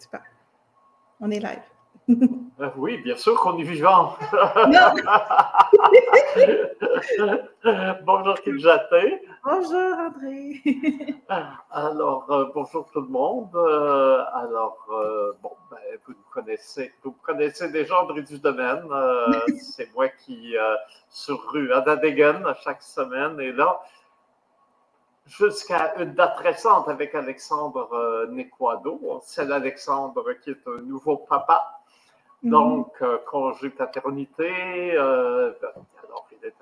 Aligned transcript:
Super. 0.00 0.22
On 1.20 1.30
est 1.30 1.40
live. 1.40 1.62
Euh, 2.60 2.70
oui, 2.76 2.98
bien 2.98 3.16
sûr 3.16 3.38
qu'on 3.38 3.58
est 3.58 3.62
vivant. 3.62 4.16
bonjour 8.04 8.34
Kidjaté. 8.40 9.22
Bonjour 9.44 9.98
André. 9.98 10.62
alors, 11.70 12.26
euh, 12.30 12.46
bonjour 12.54 12.90
tout 12.90 13.02
le 13.02 13.08
monde. 13.08 13.54
Euh, 13.54 14.24
alors, 14.34 14.78
bon, 15.42 15.52
ben, 15.70 15.76
vous 16.06 16.12
me 16.12 16.32
connaissez, 16.32 16.92
vous 17.04 17.12
connaissez 17.22 17.70
déjà 17.70 18.02
André 18.02 18.22
du 18.22 18.38
domaine. 18.38 18.82
C'est 19.60 19.94
moi 19.94 20.08
qui, 20.08 20.54
sur 21.10 21.52
rue 21.52 21.70
Adadegen, 21.72 22.42
chaque 22.64 22.82
semaine, 22.82 23.38
et 23.38 23.52
là, 23.52 23.78
jusqu'à 25.30 25.94
une 25.96 26.14
date 26.14 26.38
récente 26.38 26.88
avec 26.88 27.14
Alexandre 27.14 27.88
euh, 27.92 29.20
C'est 29.22 29.44
l'Alexandre 29.44 30.32
qui 30.42 30.50
est 30.50 30.66
un 30.66 30.82
nouveau 30.82 31.18
papa. 31.18 31.80
Mhm. 32.42 32.50
Donc, 32.50 32.92
euh, 33.02 33.18
congé 33.26 33.70
paternité. 33.70 34.50
Euh, 34.96 35.52
alors, 36.04 36.26
il 36.32 36.46
est 36.46 36.54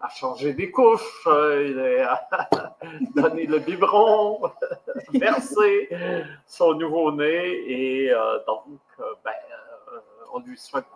à, 0.00 0.08
changer 0.10 0.54
des 0.54 0.70
couches, 0.70 1.26
euh, 1.26 1.66
il 1.68 1.78
est 1.78 2.00
à 2.00 2.28
donner 3.14 3.46
le 3.46 3.58
biberon, 3.58 4.40
verser 5.12 5.90
son 6.46 6.74
nouveau-né. 6.74 7.26
Et 7.68 8.12
donc, 8.46 8.64
ben, 9.24 9.32
on 10.32 10.38
lui 10.38 10.56
souhaite 10.56 10.86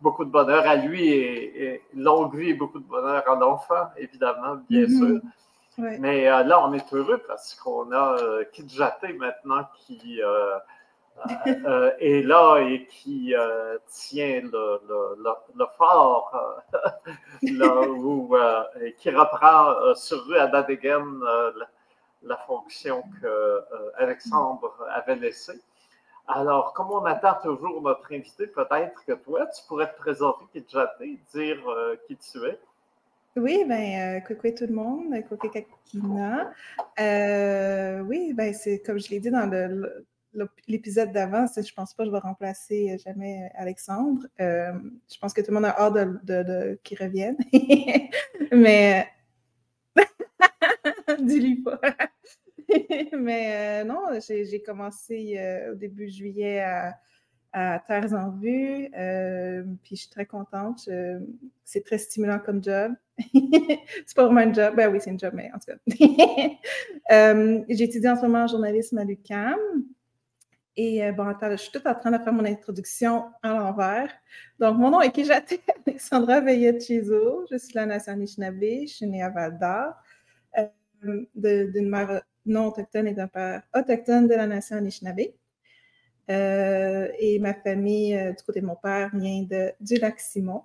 beaucoup 0.00 0.24
de 0.24 0.30
bonheur 0.30 0.66
à 0.66 0.76
lui 0.76 1.08
et, 1.10 1.82
longue 1.94 2.34
vie 2.34 2.50
et 2.50 2.54
beaucoup 2.54 2.78
de 2.80 2.86
bonheur 2.86 3.28
à 3.28 3.34
l'enfant, 3.36 3.88
évidemment, 3.96 4.56
bien 4.68 4.86
mhm. 4.88 4.98
sûr. 4.98 5.20
Mais 5.78 6.24
là, 6.24 6.66
on 6.66 6.72
est 6.72 6.92
heureux 6.92 7.22
parce 7.26 7.54
qu'on 7.54 7.92
a 7.92 8.18
euh, 8.18 8.44
Kidjaté 8.52 9.12
maintenant 9.12 9.64
qui 9.76 10.20
euh, 10.20 10.58
est 12.00 12.22
là 12.22 12.58
et 12.58 12.86
qui 12.86 13.32
euh, 13.34 13.78
tient 13.86 14.40
le, 14.42 15.66
fort, 15.76 16.36
là 17.42 17.80
où, 17.82 18.34
qui 18.98 19.10
reprend 19.10 19.94
sur 19.94 20.24
rue 20.26 20.34
la, 20.34 20.50
la, 22.22 22.36
fonction 22.38 23.04
que 23.22 23.62
Alexandre 23.98 24.74
avait 24.92 25.16
laissée. 25.16 25.60
Alors, 26.26 26.72
comme 26.72 26.90
on 26.90 27.04
attend 27.04 27.36
toujours 27.40 27.80
notre 27.80 28.12
invité, 28.12 28.48
peut-être 28.48 29.04
que 29.06 29.12
toi, 29.12 29.46
tu 29.46 29.62
pourrais 29.68 29.92
te 29.92 29.98
présenter, 29.98 30.44
Kidjaté, 30.52 31.20
dire 31.32 31.62
qui 32.08 32.16
tu 32.16 32.44
es. 32.46 32.58
Oui, 33.38 33.64
ben, 33.68 34.16
euh, 34.16 34.20
coucou 34.20 34.50
tout 34.50 34.66
le 34.66 34.74
monde, 34.74 35.14
coucou 35.28 35.48
Kakina. 35.48 36.52
Euh, 36.98 38.00
oui, 38.00 38.32
ben, 38.34 38.52
c'est 38.52 38.80
comme 38.80 38.98
je 38.98 39.10
l'ai 39.10 39.20
dit 39.20 39.30
dans 39.30 39.48
l'épisode 40.66 41.12
d'avant, 41.12 41.46
je 41.46 41.72
pense 41.72 41.94
pas 41.94 42.02
que 42.02 42.08
je 42.08 42.12
vais 42.12 42.18
remplacer 42.18 42.98
jamais 42.98 43.48
Alexandre. 43.54 44.26
Euh, 44.40 44.72
je 45.12 45.18
pense 45.18 45.32
que 45.32 45.40
tout 45.40 45.52
le 45.52 45.54
monde 45.54 45.66
a 45.66 45.78
hâte 45.78 46.24
de, 46.24 46.80
qu'il 46.82 46.98
revienne. 46.98 47.36
Mais 48.52 49.08
dis-lui 51.20 51.62
pas. 51.62 51.80
Mais 53.12 53.84
non, 53.84 54.18
j'ai 54.20 54.62
commencé 54.62 55.38
au 55.70 55.76
début 55.76 56.08
juillet 56.08 56.60
à 56.60 56.98
à 57.52 57.82
Terres 57.86 58.12
en 58.12 58.30
vue. 58.30 58.88
Euh, 58.96 59.64
puis 59.82 59.96
je 59.96 60.02
suis 60.02 60.10
très 60.10 60.26
contente. 60.26 60.88
C'est 61.64 61.84
très 61.84 61.98
stimulant 61.98 62.38
comme 62.38 62.62
job. 62.62 62.92
c'est 64.06 64.14
pas 64.14 64.24
vraiment 64.24 64.40
un 64.40 64.52
job. 64.52 64.74
Ben 64.76 64.90
oui, 64.92 64.98
c'est 65.00 65.10
un 65.10 65.18
job, 65.18 65.32
mais 65.34 65.50
en 65.54 65.58
tout 65.58 65.72
cas. 65.72 65.78
euh, 67.12 67.64
J'étudie 67.68 68.08
en 68.08 68.16
ce 68.16 68.22
moment 68.22 68.44
en 68.44 68.46
journalisme 68.46 68.98
à 68.98 69.04
l'UQAM. 69.04 69.58
Et 70.76 71.04
euh, 71.04 71.10
bon, 71.10 71.24
attends, 71.24 71.50
je 71.50 71.56
suis 71.56 71.72
toute 71.72 71.86
en 71.86 71.94
train 71.94 72.12
de 72.12 72.22
faire 72.22 72.32
mon 72.32 72.44
introduction 72.44 73.24
à 73.42 73.52
l'envers. 73.52 74.12
Donc, 74.60 74.78
mon 74.78 74.90
nom 74.90 75.00
est 75.00 75.10
Kijate 75.10 75.54
Alexandra 75.86 76.40
Veillet-Chizo. 76.40 77.46
Je 77.50 77.56
suis 77.56 77.74
la 77.74 77.86
nation 77.86 78.12
Anishinaabe. 78.12 78.62
Je 78.82 78.86
suis 78.86 79.06
née 79.06 79.22
à 79.22 79.30
Val 79.30 79.58
d'Or. 79.58 79.94
D'une 81.34 81.88
mère 81.88 82.22
non 82.46 82.68
autochtone 82.68 83.08
et 83.08 83.14
d'un 83.14 83.28
père 83.28 83.62
autochtone 83.74 84.26
de 84.28 84.34
la 84.34 84.46
nation 84.46 84.76
Anishinaabe. 84.76 85.32
Euh, 86.30 87.08
et 87.18 87.38
ma 87.38 87.54
famille, 87.54 88.14
euh, 88.14 88.32
du 88.32 88.42
côté 88.42 88.60
de 88.60 88.66
mon 88.66 88.76
père, 88.76 89.10
vient 89.14 89.46
du 89.80 89.96
lac 89.96 90.20
Simon. 90.20 90.62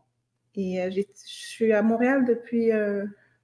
Et 0.55 0.81
euh, 0.81 0.91
je 0.91 1.01
suis 1.15 1.71
à 1.71 1.81
Montréal 1.81 2.25
depuis, 2.25 2.71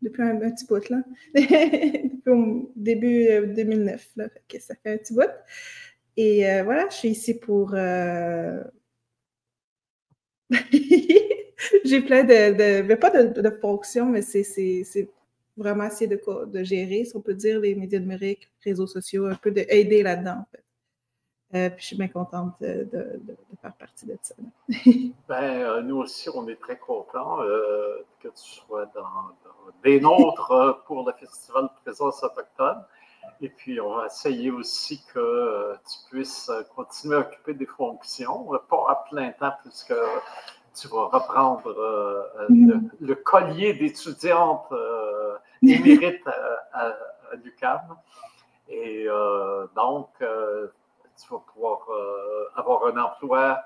depuis 0.02 0.22
un, 0.22 0.36
petit 0.38 0.66
bout, 0.66 0.90
là. 0.90 1.02
depuis 1.34 2.68
début 2.76 3.28
2009, 3.56 4.10
là. 4.18 4.28
ça 4.60 4.76
fait 4.76 4.94
un 4.94 4.98
petit 4.98 5.14
bout. 5.14 5.32
Et 6.18 6.44
voilà, 6.64 6.88
je 6.90 6.96
suis 6.96 7.10
ici 7.10 7.34
pour... 7.40 7.72
J'ai 11.86 12.02
plein 12.02 12.24
de, 12.24 12.82
de, 12.88 12.96
pas 12.96 13.10
de, 13.10 13.42
de 13.42 13.50
fonctions, 13.50 14.06
mais 14.08 14.22
c'est 14.22 15.10
vraiment 15.58 15.86
essayer 15.86 16.08
de, 16.08 16.20
de 16.46 16.64
gérer, 16.64 17.06
si 17.06 17.16
on 17.16 17.22
peut 17.22 17.34
dire, 17.34 17.60
les 17.60 17.76
médias 17.76 18.00
numériques, 18.00 18.50
réseaux 18.64 18.88
sociaux, 18.88 19.26
un 19.28 19.36
peu 19.36 19.52
d'aider 19.52 20.04
là-dedans, 20.04 20.38
en 20.40 20.48
fait. 20.52 20.64
Euh, 21.56 21.70
puis 21.72 21.82
je 21.82 21.86
suis 21.88 21.96
bien 21.96 22.08
contente 22.08 22.54
de, 22.62 22.88
faire 23.62 23.74
partie 23.74 24.06
de 24.06 24.18
ça. 24.22 24.36
ben, 25.28 25.44
euh, 25.44 25.82
nous 25.82 25.98
aussi, 25.98 26.30
on 26.30 26.48
est 26.48 26.60
très 26.60 26.78
contents 26.78 27.42
euh, 27.42 28.06
que 28.20 28.28
tu 28.28 28.36
sois 28.36 28.86
dans, 28.94 29.32
des 29.84 30.00
nôtres 30.00 30.84
pour 30.86 31.08
le 31.08 31.14
Festival 31.14 31.64
de 31.64 31.70
présence 31.84 32.24
autochtone. 32.24 32.84
Et 33.42 33.50
puis, 33.50 33.82
on 33.82 33.96
va 33.96 34.06
essayer 34.06 34.52
aussi 34.52 35.04
que 35.12 35.76
tu 35.90 36.12
puisses 36.12 36.52
continuer 36.76 37.16
à 37.16 37.20
occuper 37.20 37.54
des 37.56 37.66
fonctions, 37.66 38.52
pas 38.70 38.86
à 38.90 39.06
plein 39.10 39.32
temps, 39.32 39.54
puisque 39.64 39.96
tu 40.80 40.88
vas 40.88 41.08
reprendre 41.08 41.74
mm-hmm. 42.50 42.90
le, 43.00 43.16
collier 43.16 43.74
d'étudiante 43.74 44.68
émérite 45.64 46.28
à, 46.28 46.32
à, 46.74 46.88
à 47.32 47.36
l'UQAM. 47.44 47.82
Et 48.68 49.08
donc, 49.76 50.10
tu 51.22 51.34
vas 51.34 51.42
pouvoir 51.54 51.80
euh, 51.90 52.46
avoir 52.56 52.86
un 52.88 52.98
emploi 52.98 53.62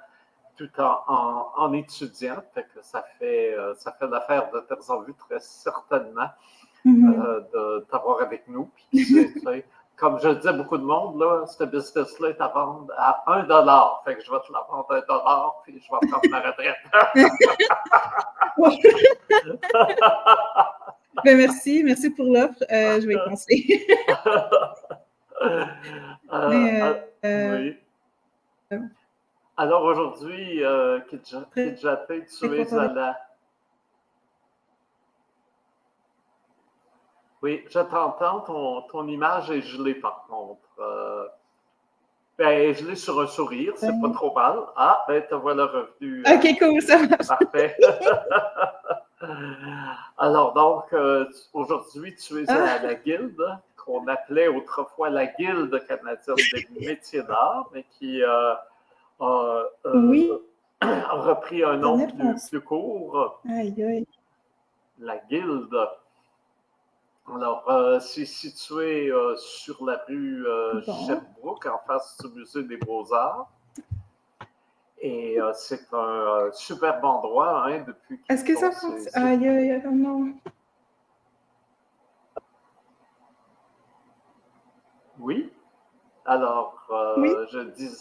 tout 0.57 0.69
en, 0.77 1.51
en, 1.55 1.71
étudiant. 1.73 2.43
que 2.55 2.81
ça 2.81 3.05
fait, 3.17 3.53
euh, 3.53 3.73
ça 3.75 3.93
fait 3.93 4.07
l'affaire 4.07 4.51
de 4.51 4.59
tes 4.59 4.91
envies 4.91 5.15
très 5.15 5.39
certainement 5.39 6.27
mm-hmm. 6.85 7.19
euh, 7.19 7.39
de 7.53 7.85
t'avoir 7.89 8.21
avec 8.21 8.47
nous. 8.47 8.69
comme 9.95 10.19
je 10.19 10.27
le 10.27 10.35
dis 10.35 10.47
à 10.47 10.53
beaucoup 10.53 10.77
de 10.77 10.83
monde, 10.83 11.19
là, 11.19 11.47
ce 11.47 11.63
business-là 11.63 12.29
est 12.29 12.39
à 12.41 12.49
vendre 12.49 12.93
à 12.97 13.23
1 13.27 13.43
dollar. 13.43 14.03
Fait 14.05 14.15
que 14.15 14.23
je 14.23 14.31
vais 14.31 14.39
te 14.39 14.51
la 14.51 14.65
vendre 14.69 14.91
à 14.91 14.97
1 14.97 15.01
dollar, 15.07 15.61
puis 15.63 15.81
je 15.81 15.91
vais 15.91 15.99
prendre 16.09 16.29
ma 16.29 16.41
retraite. 16.41 16.77
ben 21.23 21.37
merci, 21.37 21.83
merci 21.83 22.09
pour 22.11 22.25
l'offre. 22.25 22.63
je 22.69 23.07
vais 23.07 23.15
y 23.15 23.29
penser. 23.29 23.87
Euh, 26.31 26.31
euh, 26.31 26.93
oui. 27.23 27.77
Euh, 28.71 28.79
Alors 29.57 29.83
aujourd'hui, 29.83 30.63
euh, 30.63 30.99
Kidjaté, 31.09 31.75
tu 31.75 32.55
es 32.55 32.73
à 32.73 32.87
la. 32.87 33.19
Oui, 37.41 37.63
je 37.69 37.79
t'entends, 37.79 38.39
ton, 38.41 38.81
ton, 38.83 39.07
image 39.07 39.51
est 39.51 39.61
gelée 39.61 39.95
par 39.95 40.25
contre. 40.29 40.61
Euh, 40.79 41.27
ben, 42.37 42.73
gelée 42.73 42.95
sur 42.95 43.19
un 43.19 43.27
sourire, 43.27 43.73
c'est 43.75 43.91
pas 44.01 44.09
trop 44.11 44.33
mal. 44.33 44.59
Ah, 44.75 45.03
ben, 45.07 45.21
te 45.21 45.35
voilà 45.35 45.65
revenu. 45.65 46.23
Ok, 46.25 46.57
cool, 46.59 46.81
ça 46.81 46.99
marche. 46.99 47.27
Parfait. 47.27 47.75
Alors, 50.17 50.53
donc, 50.53 50.95
aujourd'hui, 51.53 52.15
tu 52.15 52.43
es 52.43 52.49
à 52.49 52.81
la 52.81 52.95
guilde 52.95 53.43
qu'on 53.85 54.07
appelait 54.07 54.47
autrefois 54.47 55.09
la 55.09 55.25
Guilde 55.27 55.83
canadienne 55.87 56.35
des 56.53 56.67
métiers 56.87 57.23
d'art, 57.23 57.69
mais 57.73 57.85
qui 57.97 58.23
euh, 58.23 58.53
euh, 59.21 59.63
a, 60.81 61.13
repris 61.13 61.63
un 61.63 61.77
nom 61.77 62.07
plus, 62.07 62.59
court. 62.59 63.41
La 64.99 65.17
Guilde. 65.17 65.75
Alors, 67.33 67.69
euh, 67.69 67.99
c'est 67.99 68.25
situé 68.25 69.11
sur 69.37 69.83
la 69.85 70.03
rue 70.07 70.45
Sherbrooke, 70.85 71.65
en 71.65 71.79
face 71.87 72.17
du 72.21 72.39
Musée 72.39 72.63
des 72.63 72.77
Beaux-Arts. 72.77 73.49
Et 74.99 75.37
c'est 75.55 75.93
un 75.93 76.49
superbe 76.53 77.03
endroit 77.03 77.65
hein, 77.65 77.83
depuis. 77.85 78.21
Est-ce 78.29 78.45
que 78.45 78.55
ça 78.55 78.71
fonctionne? 78.71 79.23
Aïe, 79.23 79.47
aïe, 79.47 79.83
non. 79.91 80.33
Oui. 85.23 85.51
Alors, 86.25 86.87
euh, 86.91 87.45
je 87.51 87.59
dis. 87.59 87.91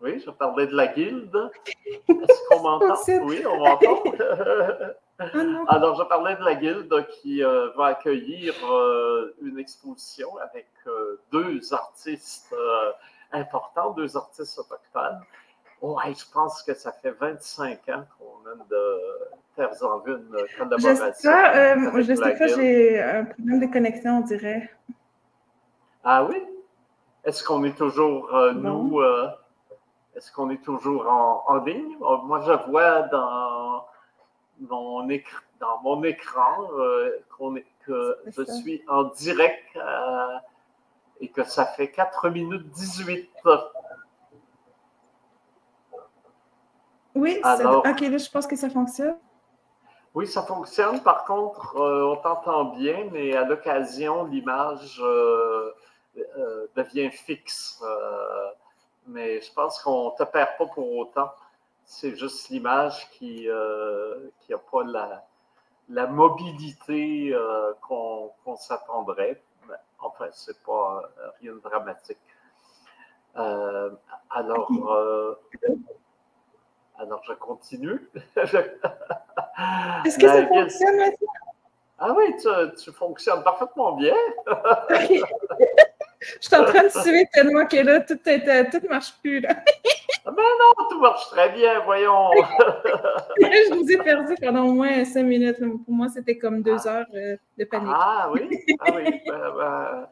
Oui, 0.00 0.20
je 0.24 0.30
parlais 0.30 0.68
de 0.68 0.76
la 0.76 0.86
guilde. 0.86 1.50
Est-ce 2.08 2.48
qu'on 2.48 2.62
m'entend? 2.62 2.94
oui, 3.24 3.44
on 3.46 3.58
m'entend. 3.58 4.02
Ah, 5.20 5.74
Alors, 5.74 5.96
je 6.00 6.04
parlais 6.04 6.36
de 6.36 6.44
la 6.44 6.54
guilde 6.54 7.06
qui 7.08 7.42
euh, 7.42 7.70
va 7.76 7.86
accueillir 7.86 8.54
euh, 8.70 9.34
une 9.42 9.58
exposition 9.58 10.28
avec 10.38 10.68
deux 11.32 11.74
artistes 11.74 12.54
importants, 13.32 13.90
deux 13.94 14.16
artistes 14.16 14.56
autochtones. 14.60 15.20
Ouais, 15.80 16.14
je 16.14 16.24
pense 16.32 16.62
que 16.62 16.74
ça 16.74 16.92
fait 16.92 17.10
25 17.10 17.88
ans 17.88 18.04
qu'on 18.18 18.48
a 18.48 18.54
de 18.68 19.00
Terres 19.54 19.82
en 19.82 19.98
Vue 19.98 20.12
une 20.12 20.46
collaboration. 20.56 21.04
Je 21.04 21.12
sais 21.14 21.28
pas, 21.28 21.56
euh, 21.56 22.02
je 22.02 22.14
sais 22.14 22.36
pas, 22.36 22.46
j'ai 22.46 23.00
un 23.00 23.24
problème 23.24 23.60
de 23.60 23.72
connexion, 23.72 24.18
on 24.18 24.20
dirait. 24.22 24.70
Ah 26.02 26.24
oui? 26.24 26.42
Est-ce 27.28 27.44
qu'on 27.44 27.62
est 27.62 27.76
toujours, 27.76 28.34
euh, 28.34 28.52
nous, 28.52 29.00
euh, 29.00 29.28
est-ce 30.16 30.32
qu'on 30.32 30.48
est 30.48 30.64
toujours 30.64 31.06
en, 31.06 31.56
ligne? 31.58 31.94
Moi, 32.00 32.40
je 32.40 32.70
vois 32.70 33.02
dans 33.02 33.84
mon, 34.60 35.06
dans 35.60 35.82
mon 35.82 36.02
écran 36.04 36.56
est, 37.54 37.66
que 37.84 38.16
je 38.28 38.44
suis 38.44 38.82
en 38.88 39.04
direct 39.04 39.78
et 41.20 41.28
que 41.28 41.44
ça 41.44 41.66
fait 41.66 41.90
4 41.90 42.30
minutes 42.30 42.66
18. 42.70 43.28
Oui, 47.14 47.40
Alors, 47.42 47.84
ok, 47.84 48.00
là, 48.00 48.16
je 48.16 48.30
pense 48.30 48.46
que 48.46 48.56
ça 48.56 48.70
fonctionne. 48.70 49.18
Oui, 50.14 50.26
ça 50.26 50.42
fonctionne. 50.42 51.00
Par 51.02 51.24
contre, 51.24 51.76
euh, 51.76 52.12
on 52.12 52.16
t'entend 52.16 52.64
bien, 52.76 53.08
mais 53.12 53.36
à 53.36 53.44
l'occasion, 53.44 54.24
l'image 54.24 55.00
euh, 55.00 55.04
euh, 55.06 55.72
devient 56.74 57.10
fixe. 57.10 57.82
mais 59.06 59.40
je 59.40 59.52
pense 59.52 59.82
qu'on 59.82 60.12
ne 60.12 60.16
te 60.16 60.24
perd 60.30 60.50
pas 60.58 60.66
pour 60.66 60.96
autant. 60.96 61.30
C'est 61.84 62.16
juste 62.16 62.50
l'image 62.50 63.08
qui 63.10 63.48
n'a 63.48 64.58
pas 64.70 64.84
la, 64.84 65.26
la 65.88 66.06
mobilité 66.06 67.34
qu'on 67.80 68.56
s'attendrait. 68.56 69.42
Enfin, 70.00 70.26
ce 70.32 70.50
n'est 70.50 70.58
pas 70.64 71.02
rien 71.40 71.54
de 71.54 71.60
dramatique. 71.60 72.18
alors, 73.34 74.70
alors, 76.98 77.22
je 77.24 77.32
continue. 77.34 78.10
Est-ce 78.36 80.18
que 80.18 80.26
ça 80.26 80.46
fonctionne 80.48 80.96
maintenant? 80.96 81.28
Ah 82.00 82.14
oui, 82.16 82.34
tu, 82.76 82.92
fonctionnes 82.92 83.42
parfaitement 83.42 83.92
bien. 83.92 84.14
je 86.20 86.46
suis 86.46 86.56
en 86.56 86.64
train 86.64 86.84
de 86.84 86.88
suivre 86.88 87.28
tellement 87.32 87.66
que 87.66 87.76
là, 87.76 88.00
tout 88.00 88.14
ne 88.14 88.88
marche 88.88 89.14
plus. 89.22 89.40
Là. 89.40 89.56
Ah 90.24 90.30
ben 90.30 90.42
non, 90.42 90.88
tout 90.90 91.00
marche 91.00 91.28
très 91.30 91.50
bien, 91.50 91.80
voyons. 91.80 92.30
je 93.40 93.74
vous 93.74 93.90
ai 93.90 93.98
perdu 93.98 94.34
pendant 94.40 94.66
au 94.66 94.72
moins 94.72 95.04
cinq 95.04 95.24
minutes. 95.24 95.58
Pour 95.58 95.94
moi, 95.94 96.08
c'était 96.08 96.36
comme 96.36 96.62
deux 96.62 96.76
ah. 96.86 96.98
heures 96.98 97.06
euh, 97.14 97.36
de 97.56 97.64
panique. 97.64 97.94
Ah 97.94 98.28
oui? 98.32 98.48
Ah 98.80 98.92
oui. 98.94 99.20
Ben, 99.26 99.40
ben, 99.56 100.08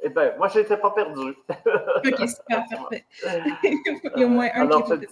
eh 0.00 0.08
bien, 0.08 0.32
moi, 0.38 0.48
je 0.48 0.60
n'étais 0.60 0.76
pas 0.76 0.90
perdu. 0.90 1.34
OK, 1.50 2.28
super, 2.28 2.64
parfait. 2.70 3.04
Il 3.64 4.20
y 4.20 4.22
a 4.22 4.26
au 4.26 4.30
moins 4.30 4.48
un 4.54 4.68
qui 4.82 4.92
est 4.92 5.08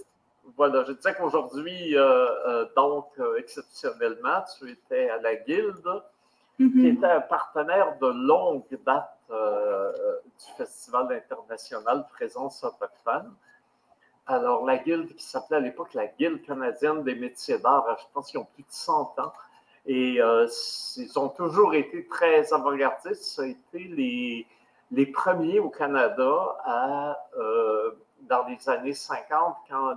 voilà, 0.56 0.84
je 0.84 0.92
disais 0.92 1.14
qu'aujourd'hui, 1.14 1.96
euh, 1.96 2.26
euh, 2.48 2.66
donc, 2.76 3.08
euh, 3.18 3.36
exceptionnellement, 3.36 4.42
tu 4.58 4.70
étais 4.70 5.10
à 5.10 5.18
la 5.20 5.36
Guilde, 5.36 6.02
qui 6.56 6.64
mm-hmm. 6.64 6.96
était 6.96 7.06
un 7.06 7.20
partenaire 7.20 7.98
de 8.00 8.06
longue 8.06 8.64
date 8.86 9.15
du 9.28 10.52
Festival 10.56 11.12
international 11.12 12.06
Présence 12.12 12.62
autochtone. 12.64 13.34
Alors, 14.26 14.64
la 14.64 14.78
Guilde 14.78 15.14
qui 15.14 15.24
s'appelait 15.24 15.58
à 15.58 15.60
l'époque 15.60 15.94
la 15.94 16.06
Guilde 16.06 16.42
canadienne 16.42 17.02
des 17.04 17.14
métiers 17.14 17.58
d'art, 17.58 17.86
je 18.00 18.04
pense 18.12 18.30
qu'ils 18.30 18.40
ont 18.40 18.48
plus 18.54 18.62
de 18.62 18.70
100 18.70 19.18
ans. 19.18 19.32
Et 19.86 20.14
ils 20.16 21.18
ont 21.18 21.28
toujours 21.28 21.74
été 21.74 22.06
très 22.08 22.52
avant-gardistes. 22.52 23.22
Ça 23.22 23.42
a 23.42 23.46
été 23.46 23.78
les, 23.84 24.46
les 24.90 25.06
premiers 25.06 25.60
au 25.60 25.70
Canada 25.70 26.56
à 26.64 27.18
dans 28.28 28.46
les 28.46 28.68
années 28.68 28.94
50, 28.94 29.56
quand 29.68 29.96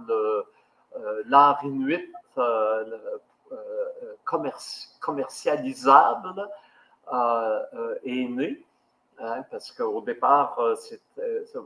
euh, 0.95 1.23
l'art 1.27 1.59
inuit 1.63 2.11
euh, 2.37 2.97
euh, 3.51 4.15
commercialisable 4.99 6.49
est 8.03 8.27
né. 8.27 8.63
Hein, 9.21 9.43
parce 9.51 9.71
qu'au 9.71 9.99
départ, 10.01 10.57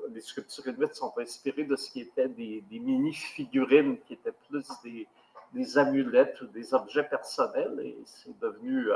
les 0.10 0.22
sculptures 0.22 0.68
inuites 0.68 0.96
sont 0.96 1.14
inspirées 1.20 1.66
de 1.66 1.76
ce 1.76 1.92
qui 1.92 2.02
était 2.02 2.28
des, 2.28 2.64
mini-figurines 2.72 4.00
qui 4.08 4.14
étaient 4.14 4.34
plus 4.50 4.68
des, 5.54 5.78
amulettes 5.78 6.42
ou 6.42 6.48
des 6.48 6.74
objets 6.74 7.04
personnels 7.04 7.80
et 7.84 7.96
c'est 8.06 8.38
devenu 8.40 8.88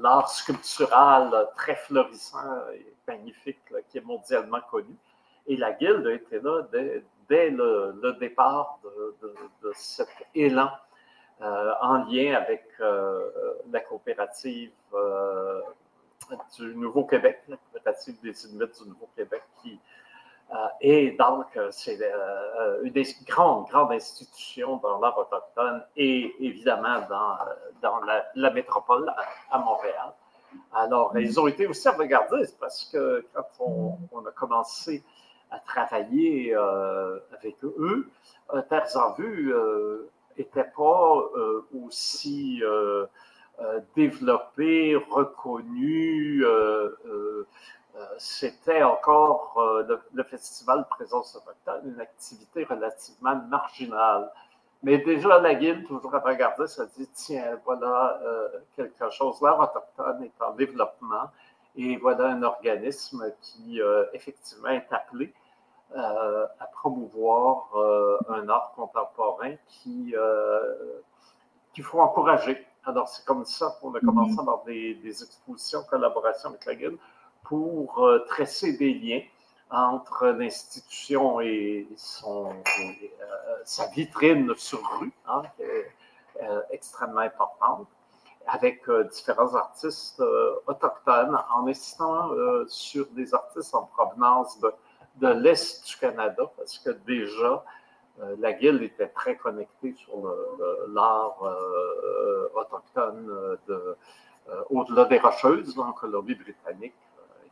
l'art 0.00 0.30
sculptural 0.30 1.48
très 1.56 1.76
florissant 1.76 2.70
et 2.72 2.94
magnifique 3.06 3.60
qui 3.90 3.98
est 3.98 4.04
mondialement 4.04 4.60
connu. 4.70 4.96
Et 5.46 5.56
la 5.56 5.72
Guilde 5.72 6.06
a 6.06 6.12
été 6.12 6.40
là 6.40 6.62
dès, 7.28 7.50
le, 7.50 8.16
départ 8.18 8.78
de, 9.22 9.72
cet 9.74 10.08
élan 10.34 10.70
euh, 11.42 11.72
en 11.80 12.04
lien 12.04 12.34
avec 12.34 12.64
euh, 12.80 13.30
la 13.70 13.80
coopérative 13.80 14.72
euh, 14.92 15.60
du 16.58 16.74
Nouveau-Québec, 16.74 17.42
la 17.48 17.56
coopérative 17.56 18.20
des 18.22 18.46
Inuits 18.46 18.66
du 18.82 18.88
Nouveau-Québec, 18.88 19.42
qui 19.62 19.78
est 20.80 21.16
donc 21.16 21.46
c'est 21.70 21.98
une 22.82 22.90
des 22.90 23.06
grandes, 23.24 23.68
grandes 23.68 23.92
institutions 23.92 24.78
dans 24.78 24.98
l'art 24.98 25.16
autochtone 25.16 25.84
et 25.96 26.34
évidemment 26.40 27.00
dans, 27.08 27.38
dans 27.80 28.00
la, 28.34 28.50
métropole 28.50 29.12
à 29.50 29.58
Montréal. 29.58 30.12
Alors, 30.72 31.16
ils 31.16 31.38
ont 31.38 31.46
été 31.46 31.66
aussi 31.66 31.88
regardés 31.88 32.48
parce 32.58 32.84
que 32.84 33.24
quand 33.32 33.46
on, 34.12 34.26
a 34.26 34.30
commencé 34.32 35.02
à 35.50 35.58
travailler 35.58 36.54
euh, 36.54 37.18
avec 37.38 37.56
eux, 37.64 38.08
euh, 38.54 38.62
Terres 38.62 38.96
en 38.96 39.12
vue 39.14 39.52
n'était 40.36 40.60
euh, 40.60 40.64
pas 40.76 41.30
aussi 41.84 42.62
développé, 43.94 44.96
reconnu. 45.10 46.44
C'était 48.18 48.82
encore 48.82 49.60
le, 50.12 50.22
Festival 50.24 50.86
Présence 50.88 51.36
autochtone, 51.36 51.92
une 51.94 52.00
activité 52.00 52.64
relativement 52.64 53.36
marginale. 53.48 54.30
Mais 54.82 54.98
déjà, 54.98 55.38
la 55.40 55.54
guilde, 55.54 55.86
toujours 55.86 56.14
à 56.14 56.20
regarder, 56.20 56.66
ça 56.66 56.86
dit 56.86 57.08
tiens, 57.12 57.60
voilà 57.64 58.18
euh, 58.22 58.48
quelque 58.76 59.10
chose. 59.10 59.40
L'art 59.42 59.60
autochtone 59.60 60.24
est 60.24 60.42
en 60.42 60.52
développement 60.54 61.30
et 61.76 61.98
voilà 61.98 62.28
un 62.28 62.42
organisme 62.42 63.30
qui, 63.42 63.80
euh, 63.82 64.06
effectivement, 64.14 64.70
est 64.70 64.90
appelé 64.90 65.34
euh, 65.96 66.46
à 66.58 66.66
promouvoir 66.66 67.68
un 68.28 68.48
art 68.48 68.72
contemporain 68.74 69.54
qui 69.68 70.14
qu'il 71.74 71.84
faut 71.84 72.00
encourager. 72.00 72.66
Alors, 72.84 73.08
c'est 73.08 73.24
comme 73.24 73.44
ça 73.44 73.76
qu'on 73.80 73.94
a 73.94 74.00
commencé 74.00 74.36
à 74.38 74.40
avoir 74.40 74.64
des, 74.64 74.94
des 74.94 75.22
expositions, 75.22 75.82
collaborations 75.88 76.48
avec 76.50 76.64
la 76.64 76.74
guilde 76.74 76.98
pour 77.42 78.08
tresser 78.28 78.74
des 78.76 78.94
liens 78.94 79.22
entre 79.70 80.26
l'institution 80.28 81.40
et 81.40 81.86
son, 81.96 82.50
euh, 82.50 83.24
sa 83.64 83.86
vitrine 83.88 84.52
sur 84.56 84.80
rue, 84.98 85.12
hein, 85.28 85.42
qui 85.56 85.62
est 85.62 85.92
euh, 86.42 86.60
extrêmement 86.70 87.20
importante, 87.20 87.86
avec 88.46 88.88
euh, 88.88 89.04
différents 89.04 89.54
artistes 89.54 90.22
autochtones, 90.66 91.38
en 91.54 91.66
insistant 91.68 92.30
sur 92.66 93.06
des 93.10 93.32
artistes 93.32 93.74
en 93.74 93.84
provenance 93.84 94.58
de, 94.60 94.72
de 95.16 95.28
l'Est 95.28 95.86
du 95.86 95.96
Canada, 95.96 96.50
parce 96.56 96.78
que 96.78 96.90
déjà, 96.90 97.64
la 98.38 98.52
Guilde 98.52 98.82
était 98.82 99.08
très 99.08 99.36
connectée 99.36 99.94
sur 99.94 100.12
l'art 100.92 101.38
autochtone 102.54 103.58
de, 103.66 103.96
au-delà 104.70 105.06
des 105.06 105.18
Rocheuses, 105.18 105.78
en 105.78 105.92
Colombie-Britannique 105.92 106.94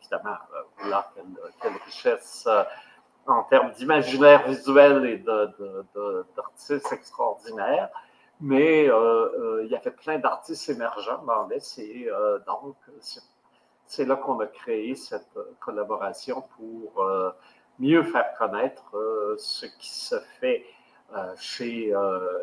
évidemment, 0.01 0.37
voilà, 0.79 1.11
quelle, 1.61 1.73
richesse 1.85 2.45
euh, 2.47 2.65
en 3.27 3.43
termes 3.45 3.73
d'imaginaire 3.73 4.47
visuel 4.47 5.05
et 5.07 5.19
d'artistes 6.37 6.93
extraordinaires. 6.93 7.91
Mais 8.41 8.89
euh, 8.89 8.95
euh, 8.95 9.65
il 9.65 9.71
y 9.71 9.77
avait 9.77 9.91
plein 9.91 10.19
d'artistes 10.19 10.69
émergents 10.69 11.23
dans 11.27 11.47
l'Est 11.49 11.81
donc 12.47 12.77
c'est 13.85 14.05
là 14.05 14.17
qu'on 14.17 14.39
a 14.41 14.47
créé 14.47 14.95
cette 14.95 15.39
collaboration 15.61 16.43
pour 16.57 17.03
mieux 17.79 18.03
faire 18.03 18.35
connaître 18.39 18.93
ce 19.39 19.67
qui 19.67 19.89
se 19.89 20.17
fait 20.41 20.65
chez 21.37 21.95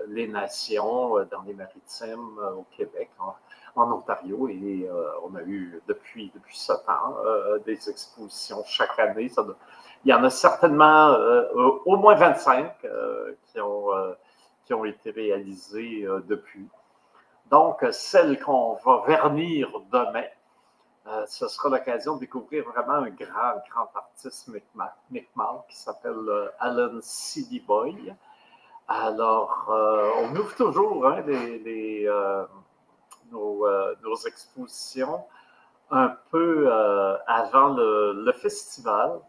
les 0.07 0.27
nations 0.27 1.23
dans 1.25 1.41
les 1.45 1.53
maritimes 1.53 2.39
au 2.57 2.65
Québec, 2.75 3.09
en 3.75 3.91
Ontario 3.91 4.47
et 4.47 4.87
euh, 4.89 5.09
on 5.23 5.35
a 5.35 5.41
eu 5.43 5.81
depuis, 5.87 6.31
depuis 6.33 6.57
ce 6.57 6.73
temps 6.73 7.17
euh, 7.25 7.59
des 7.59 7.89
expositions 7.89 8.63
chaque 8.65 8.97
année. 8.99 9.29
il 10.05 10.09
y 10.09 10.13
en 10.13 10.23
a 10.23 10.29
certainement 10.29 11.09
euh, 11.09 11.43
au 11.85 11.97
moins 11.97 12.15
25 12.15 12.71
qui, 13.47 13.59
ont, 13.59 13.87
qui 14.65 14.73
ont 14.73 14.85
été 14.85 15.11
réalisées 15.11 16.07
depuis. 16.27 16.67
Donc, 17.51 17.85
celle 17.91 18.39
qu'on 18.39 18.77
va 18.85 19.03
vernir 19.05 19.69
demain 19.91 20.25
ce 21.27 21.47
sera 21.47 21.69
l'occasion 21.69 22.15
de 22.15 22.21
découvrir 22.21 22.65
vraiment 22.65 22.93
un 22.93 23.09
grand, 23.09 23.61
grand 23.69 23.89
artiste 23.95 24.47
Mi'kmaq 24.47 25.67
qui 25.69 25.77
s'appelle 25.77 26.51
Alan 26.59 26.99
C.D. 27.01 27.63
Boy. 27.67 28.13
Alors, 28.87 29.65
on 30.19 30.35
ouvre 30.35 30.55
toujours 30.55 31.05
hein, 31.07 31.23
nos, 33.31 34.15
expositions 34.27 35.23
un 35.91 36.15
peu 36.31 36.71
avant 37.27 37.69
le, 37.69 38.31
festival 38.33 39.19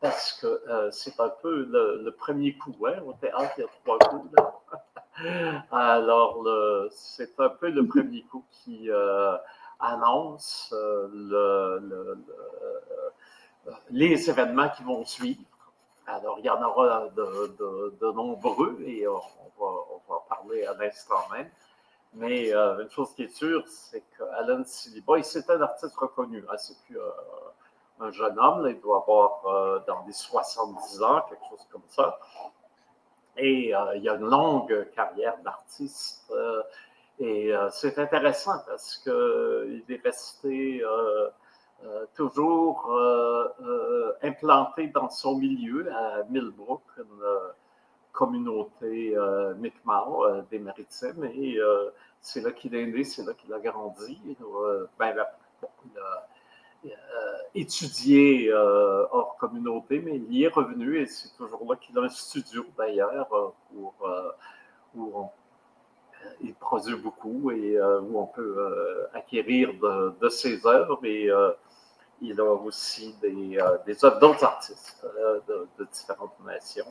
parce 0.00 0.34
que 0.34 0.90
c'est 0.90 1.18
un 1.18 1.30
peu 1.42 1.66
le, 1.70 2.10
premier 2.10 2.56
coup. 2.58 2.76
Hein, 2.86 3.00
au 3.06 3.14
théâtre, 3.14 3.52
il 3.56 3.62
y 3.62 3.64
a 3.64 3.68
trois 3.84 3.98
coups. 3.98 4.34
Alors, 5.72 6.44
c'est 6.90 7.40
un 7.40 7.48
peu 7.48 7.70
le 7.70 7.86
premier 7.86 8.22
coup 8.24 8.44
qui 8.50 8.90
euh, 9.80 9.84
annonce 9.84 10.74
euh, 10.76 12.16
les 13.90 14.30
événements 14.30 14.68
qui 14.70 14.82
vont 14.82 15.04
suivre. 15.04 15.42
Alors, 16.06 16.38
il 16.38 16.46
y 16.46 16.50
en 16.50 16.62
aura 16.62 17.08
de, 17.08 18.12
nombreux 18.12 18.78
et 18.80 19.06
on 19.06 19.20
va, 19.58 19.66
en 20.08 20.20
parler 20.28 20.64
à 20.64 20.74
l'instant 20.74 21.28
même. 21.32 21.50
Mais 22.14 22.54
euh, 22.54 22.82
une 22.82 22.90
chose 22.90 23.12
qui 23.14 23.24
est 23.24 23.36
sûre, 23.36 23.62
c'est 23.68 24.02
qu'Alan 24.16 24.64
Siliboy, 24.64 25.22
c'est 25.22 25.50
un 25.50 25.60
artiste 25.60 25.94
reconnu. 25.96 26.42
Hein. 26.50 26.56
c'est 26.56 26.78
plus 26.86 26.98
un 28.00 28.10
jeune 28.10 28.38
homme, 28.38 28.66
il 28.68 28.80
doit 28.80 29.02
avoir 29.02 29.82
dans 29.86 30.04
les 30.06 30.12
70 30.12 31.02
ans, 31.02 31.22
quelque 31.28 31.44
chose 31.50 31.66
comme 31.70 31.82
ça. 31.88 32.18
Et 33.38 33.74
euh, 33.74 33.96
il 33.96 34.08
a 34.08 34.14
une 34.14 34.28
longue 34.28 34.88
carrière 34.94 35.38
d'artiste. 35.44 36.32
Euh, 37.20 37.24
et 37.24 37.54
euh, 37.54 37.68
c'est 37.70 37.98
intéressant 37.98 38.58
parce 38.66 38.98
qu'il 38.98 39.84
est 39.88 40.02
resté 40.04 40.82
toujours 42.14 42.90
implanté 44.22 44.88
dans 44.88 45.08
son 45.10 45.36
milieu 45.36 45.90
à 45.92 46.24
Millbrook, 46.28 46.82
une 46.98 47.24
communauté 48.12 49.16
Mi'kmaq 49.58 50.48
des 50.50 50.58
Maritimes. 50.58 51.24
Et 51.24 51.58
c'est 52.20 52.40
là 52.40 52.50
qu'il 52.50 52.74
est 52.74 52.86
né, 52.86 53.04
c'est 53.04 53.24
là 53.24 53.32
qu'il 53.34 53.52
a 53.52 53.60
grandi. 53.60 54.20
Ben, 54.98 55.14
il 55.14 55.98
a, 55.98 56.28
euh, 56.84 56.90
étudié 57.56 58.52
euh, 58.52 59.04
hors 59.10 59.36
communauté, 59.36 59.98
mais 59.98 60.16
il 60.16 60.32
y 60.32 60.44
est 60.44 60.48
revenu 60.48 61.00
et 61.00 61.06
c'est 61.06 61.36
toujours 61.36 61.68
là 61.68 61.76
qu'il 61.76 61.98
a 61.98 62.02
un 62.02 62.08
studio 62.08 62.64
d'ailleurs 62.76 63.32
euh, 63.32 63.48
pour, 63.72 63.94
où 64.94 65.28
il 66.40 66.54
produit 66.54 66.96
beaucoup 66.96 67.50
et 67.50 67.80
où 67.80 68.20
on 68.20 68.26
peut 68.26 69.08
acquérir 69.14 69.70
de, 70.20 70.28
ses 70.28 70.66
œuvres. 70.66 70.98
Mais 71.02 71.28
il 72.20 72.40
a 72.40 72.52
aussi 72.52 73.14
des, 73.20 73.58
des 73.86 74.04
œuvres 74.04 74.18
d'autres 74.18 74.44
artistes 74.44 75.06
de, 75.48 75.84
différentes 75.92 76.38
nations. 76.44 76.86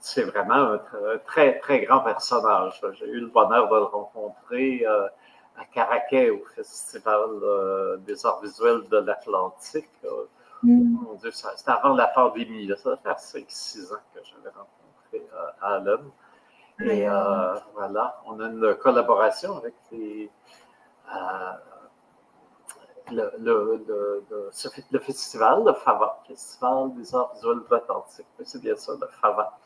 c'est 0.00 0.24
vraiment 0.24 0.72
un, 0.72 0.80
très, 1.26 1.58
très 1.58 1.80
grand 1.84 2.00
personnage. 2.00 2.80
J'ai 2.98 3.06
eu 3.08 3.20
le 3.20 3.28
bonheur 3.28 3.68
de 3.68 3.76
le 3.76 3.84
rencontrer 3.84 4.84
à 5.56 5.64
Caraquet 5.66 6.30
au 6.30 6.44
Festival 6.54 7.28
euh, 7.42 7.96
des 7.98 8.24
arts 8.26 8.40
visuels 8.40 8.88
de 8.90 8.98
l'Atlantique. 8.98 9.88
Mm. 10.62 10.96
Mon 11.02 11.14
Dieu, 11.14 11.30
c'était 11.30 11.70
avant 11.70 11.94
la 11.94 12.08
pandémie. 12.08 12.70
Ça 12.76 12.90
va 12.90 12.96
faire 12.96 13.18
5-6 13.18 13.92
ans 13.92 13.98
que 14.14 14.20
j'avais 14.24 14.54
rencontré 14.54 15.28
euh, 15.34 15.50
Alan. 15.62 16.02
Et 16.80 17.08
euh, 17.08 17.54
voilà, 17.74 18.20
on 18.26 18.40
a 18.40 18.46
une 18.46 18.74
collaboration 18.76 19.56
avec 19.58 19.74
les, 19.92 20.30
le, 23.10 23.32
le, 23.38 23.84
le, 23.86 24.50
le, 24.90 24.98
festival, 24.98 25.62
le 25.64 25.72
FAVA, 25.72 26.22
Festival 26.26 26.94
des 26.94 27.14
arts 27.14 27.32
visuels 27.34 27.60
l'Atlantique. 27.70 28.26
C'est 28.42 28.60
bien 28.60 28.74
ça, 28.76 28.92
le 29.00 29.06
FAVA. 29.06 29.58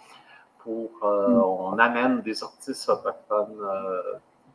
Pour, 0.58 0.90
mm. 1.02 1.42
On 1.42 1.78
amène 1.78 2.20
des 2.20 2.42
artistes 2.42 2.88
autochtones 2.88 3.66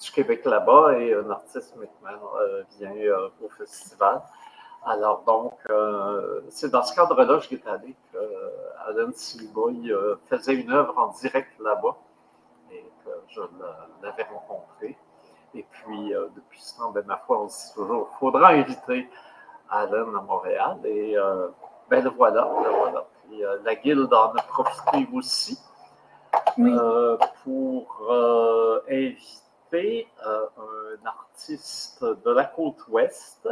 du 0.03 0.12
Québec 0.12 0.45
là-bas 0.45 0.98
et 0.98 1.13
un 1.13 1.29
artiste 1.29 1.75
maintenant 1.75 2.31
euh, 2.39 2.63
vient 2.77 2.95
euh, 2.95 3.29
au 3.41 3.50
festival. 3.50 4.22
Alors 4.86 5.24
donc, 5.25 5.53
euh, 5.69 6.41
c'est 6.50 6.69
dans 6.69 6.83
ce 6.83 6.93
cadre-là 6.93 7.38
que 7.38 7.45
j'étais 7.50 7.69
allé 7.69 7.95
que 8.12 8.17
Alan 8.86 9.12
Siliboy 9.13 9.93
faisait 10.29 10.55
une 10.55 10.72
œuvre 10.72 10.98
en 10.98 11.07
direct 11.07 11.57
là-bas 11.60 11.95
et 12.74 12.92
que 13.06 13.10
je 13.30 13.42
l'avais 14.01 14.24
rencontré. 14.24 14.98
Et 15.56 15.65
puis, 15.70 16.13
depuis 16.36 16.62
ce 16.62 16.77
temps, 16.77 16.92
ben, 16.92 17.06
ma 17.06 17.18
foi, 17.18 17.42
on 17.42 17.50
se 17.50 17.68
dit 17.68 17.74
toujours, 17.75 18.10
il 18.12 18.18
faudra 18.20 18.50
inviter 18.50 19.10
Alan 19.70 20.15
à 20.15 20.22
Montréal. 20.22 20.80
Et 20.86 21.15
ben 21.89 22.03
le 22.03 22.10
voilà, 22.10 22.50
le 22.63 22.70
voilà. 22.72 23.06
Puis, 23.24 23.44
la 23.63 23.75
Guilde 23.75 24.13
en 24.13 24.34
a 24.34 24.42
profité 24.42 25.08
aussi 25.13 25.60
pour 27.44 28.12
inviter 28.89 29.44
euh, 29.75 30.46
un 30.58 31.06
artiste 31.08 32.03
de 32.03 32.32
la 32.32 32.46
côte 32.46 32.88
ouest. 32.89 33.50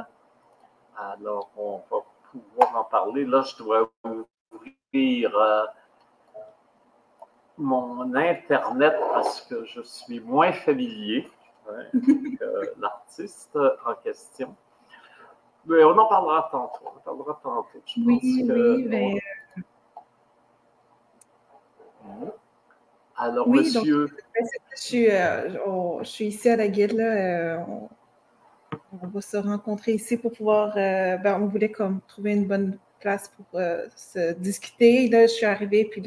Alors, 0.95 1.49
on 1.57 1.81
va 1.89 1.97
pouvoir 2.31 2.75
en 2.77 2.83
parler. 2.83 3.25
Là, 3.25 3.41
je 3.41 3.57
dois 3.57 3.91
ouvrir 4.03 5.35
euh, 5.35 5.65
mon 7.57 8.13
Internet 8.15 8.93
parce 9.13 9.41
que 9.41 9.65
je 9.65 9.81
suis 9.81 10.19
moins 10.19 10.51
familier 10.51 11.29
hein, 11.69 11.83
que 11.93 12.73
l'artiste 12.79 13.57
en 13.85 13.93
question. 14.03 14.55
Mais 15.65 15.83
on 15.83 15.97
en 15.97 16.07
parlera 16.07 16.49
tantôt. 16.51 16.85
On 16.85 16.97
en 16.97 17.01
parlera 17.01 17.39
tantôt. 17.43 17.79
oui, 17.97 18.45
oui, 18.49 18.85
mais... 18.87 19.19
Alors, 23.21 23.47
monsieur. 23.47 24.07
Ben, 24.07 24.47
je, 24.75 24.81
suis, 24.81 25.07
euh, 25.11 25.49
je, 25.99 26.09
suis, 26.09 26.25
ici 26.25 26.49
à 26.49 26.55
la 26.55 26.67
guide. 26.67 26.93
Là, 26.93 27.03
euh, 27.03 27.57
on, 28.91 29.07
va 29.07 29.21
se 29.21 29.37
rencontrer 29.37 29.93
ici 29.93 30.17
pour 30.17 30.31
pouvoir. 30.31 30.75
Euh, 30.75 31.17
ben, 31.17 31.39
on 31.39 31.45
voulait 31.45 31.71
comme 31.71 32.01
trouver 32.07 32.33
une 32.33 32.47
bonne 32.47 32.79
place 33.01 33.31
pour 33.35 33.59
se 33.95 34.33
discuter. 34.33 35.09
Là, 35.09 35.23
je 35.23 35.33
suis 35.33 35.45
arrivée, 35.45 35.85
puis 35.85 36.01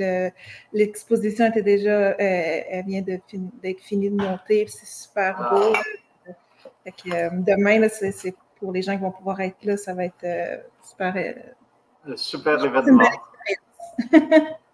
l'exposition 0.73 1.47
était 1.47 1.63
déjà. 1.63 2.15
elle 2.19 2.85
vient 2.87 3.03
d'être 3.03 3.81
finie 3.83 4.11
de 4.11 4.17
monter, 4.17 4.67
c'est 4.69 4.87
super 4.87 5.37
ah. 5.39 5.55
beau. 5.55 5.73
demain, 7.47 7.89
c'est 7.89 8.35
pour 8.59 8.73
les 8.73 8.83
gens 8.83 8.97
qui 8.97 9.03
vont 9.03 9.11
pouvoir 9.11 9.41
être 9.41 9.63
là, 9.65 9.77
ça 9.77 9.95
va 9.95 10.05
être 10.05 10.27
super. 10.83 11.15
super 12.17 12.65
événement. 12.65 13.05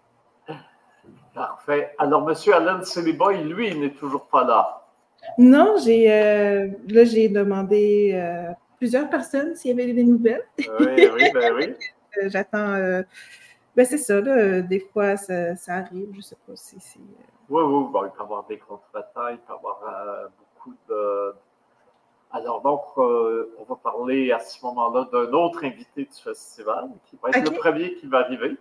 Parfait. 1.33 1.93
Alors, 1.97 2.29
M. 2.29 2.35
Alan 2.53 2.83
Seliboy, 2.83 3.43
lui, 3.43 3.69
il 3.69 3.79
n'est 3.79 3.93
toujours 3.93 4.27
pas 4.27 4.43
là. 4.45 4.81
Non, 5.37 5.75
j'ai 5.83 6.11
euh, 6.11 6.67
là, 6.89 7.03
j'ai 7.05 7.29
demandé 7.29 8.11
euh, 8.13 8.51
plusieurs 8.77 9.09
personnes 9.09 9.55
s'il 9.55 9.77
y 9.77 9.81
avait 9.81 9.93
des 9.93 10.03
nouvelles. 10.03 10.43
Oui, 10.57 10.65
oui, 10.79 11.31
ben 11.33 11.53
oui. 11.55 11.75
Euh, 12.17 12.29
j'attends. 12.29 13.03
ben, 13.75 13.85
c'est 13.85 13.97
ça, 13.97 14.19
là, 14.19 14.61
des 14.61 14.79
fois, 14.79 15.17
ça, 15.17 15.55
arrive. 15.67 16.09
Je 16.11 16.17
ne 16.17 16.21
sais 16.21 16.37
pas 16.47 16.55
si. 16.55 16.79
si 16.79 16.99
oui, 17.49 17.63
oui, 17.63 17.87
bon, 17.91 18.05
il 18.05 18.11
peut 18.11 18.19
y 18.19 18.21
avoir 18.21 18.45
des 18.45 18.57
contretemps, 18.57 19.27
il 19.29 19.37
peut 19.37 19.53
y 19.53 19.55
avoir 19.55 20.29
beaucoup 20.37 20.75
de. 20.89 21.35
Alors, 22.31 22.61
donc, 22.61 22.97
on 22.97 23.63
va 23.67 23.75
parler 23.75 24.31
à 24.31 24.39
ce 24.39 24.63
moment-là 24.65 25.07
d'un 25.11 25.31
autre 25.33 25.65
invité 25.65 26.05
du 26.05 26.21
festival 26.23 26.89
qui 27.05 27.17
va 27.21 27.29
être 27.29 27.51
le 27.51 27.57
premier 27.57 27.95
qui 27.95 28.07
va 28.07 28.19
arriver 28.19 28.57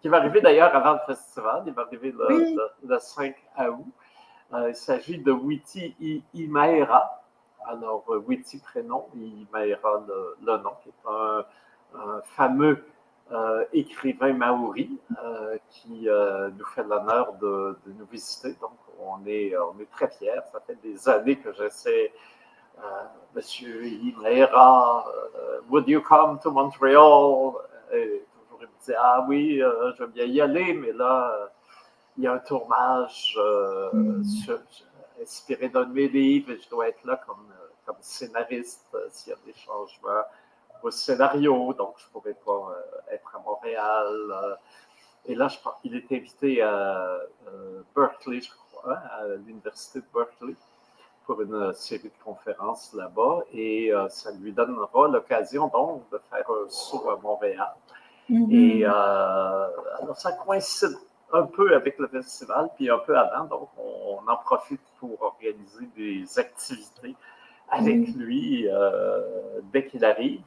qui 0.00 0.08
va 0.08 0.18
arriver 0.18 0.40
d'ailleurs 0.40 0.74
avant 0.74 0.94
le 0.94 1.14
festival. 1.14 1.62
Il 1.66 1.72
va 1.72 1.82
arriver 1.82 2.12
le, 2.16 2.98
5 2.98 3.34
août. 3.58 3.86
Euh, 4.52 4.70
il 4.70 4.74
s'agit 4.74 5.18
de 5.18 5.30
Witi 5.30 6.24
Imaera. 6.34 7.22
Alors, 7.66 8.04
euh, 8.08 8.18
Witi 8.26 8.58
prénom, 8.58 9.06
Imaera 9.14 10.02
le, 10.40 10.56
nom, 10.56 10.72
qui 10.82 10.88
est 10.88 11.08
un, 11.08 11.44
fameux 12.24 12.84
euh, 13.32 13.64
écrivain 13.72 14.32
maori 14.32 14.98
qui 15.70 16.08
nous 16.58 16.64
fait 16.66 16.84
l'honneur 16.84 17.34
de, 17.34 17.78
nous 17.86 18.06
visiter. 18.06 18.54
Donc, 18.60 18.72
on 18.98 19.24
est, 19.26 19.56
on 19.56 19.78
est 19.80 19.90
très 19.90 20.08
fiers. 20.08 20.40
Ça 20.52 20.60
fait 20.66 20.78
des 20.82 21.08
années 21.08 21.36
que 21.36 21.52
j'essaie. 21.52 22.12
Monsieur 23.34 23.84
Imaera, 23.84 25.04
would 25.68 25.86
you 25.86 26.00
come 26.00 26.38
to 26.40 26.50
Montreal? 26.50 27.54
il 28.60 28.66
me 28.66 28.78
disait 28.78 28.96
Ah 28.98 29.24
oui, 29.28 29.62
euh, 29.62 29.92
je 29.94 30.04
veux 30.04 30.10
bien 30.10 30.24
y 30.24 30.40
aller, 30.40 30.74
mais 30.74 30.92
là, 30.92 31.32
euh, 31.34 31.46
il 32.16 32.24
y 32.24 32.26
a 32.26 32.34
un 32.34 32.38
tournage 32.38 33.34
euh, 33.38 33.90
mm. 33.92 34.22
inspiré 35.22 35.68
d'un 35.68 35.84
de 35.84 35.92
mes 35.92 36.08
livres 36.08 36.50
et 36.50 36.58
je 36.58 36.68
dois 36.68 36.88
être 36.88 37.04
là 37.04 37.20
comme, 37.26 37.46
comme 37.86 37.96
scénariste 38.00 38.96
s'il 39.10 39.30
y 39.30 39.34
a 39.34 39.38
des 39.46 39.54
changements 39.54 40.24
au 40.82 40.90
scénario, 40.90 41.72
donc 41.74 41.94
je 41.98 42.06
ne 42.06 42.12
pourrais 42.12 42.34
pas 42.34 42.74
être 43.10 43.36
à 43.36 43.38
Montréal. 43.40 44.58
et 45.26 45.34
là, 45.34 45.48
je 45.48 45.58
qu'il 45.82 45.96
est 45.96 46.12
invité 46.12 46.62
à 46.62 47.18
Berkeley, 47.94 48.40
je 48.40 48.50
crois, 48.50 48.94
hein, 48.94 48.98
à 49.10 49.26
l'université 49.46 50.00
de 50.00 50.06
Berkeley 50.12 50.54
pour 51.30 51.42
une 51.42 51.72
série 51.74 52.08
de 52.08 52.24
conférences 52.24 52.92
là-bas 52.94 53.40
et 53.52 53.92
ça 54.08 54.32
lui 54.32 54.52
donnera 54.52 55.08
l'occasion 55.08 55.68
donc 55.68 56.08
de 56.10 56.20
faire 56.30 56.44
un 56.50 56.68
saut 56.68 57.08
à 57.08 57.16
Montréal. 57.16 57.72
Mm-hmm. 58.28 58.52
Et 58.52 58.84
alors 58.84 60.16
ça 60.16 60.32
coïncide 60.32 60.96
un 61.32 61.44
peu 61.44 61.74
avec 61.76 61.98
le 61.98 62.08
festival, 62.08 62.70
puis 62.74 62.90
un 62.90 62.98
peu 62.98 63.16
avant, 63.16 63.44
donc 63.44 63.68
on, 63.78 64.18
en 64.28 64.36
profite 64.38 64.80
pour 64.98 65.22
organiser 65.22 65.88
des 65.96 66.38
activités 66.38 67.14
avec 67.68 67.96
mm-hmm. 67.96 68.16
lui 68.16 68.68
dès 69.72 69.86
qu'il 69.86 70.04
arrive. 70.04 70.42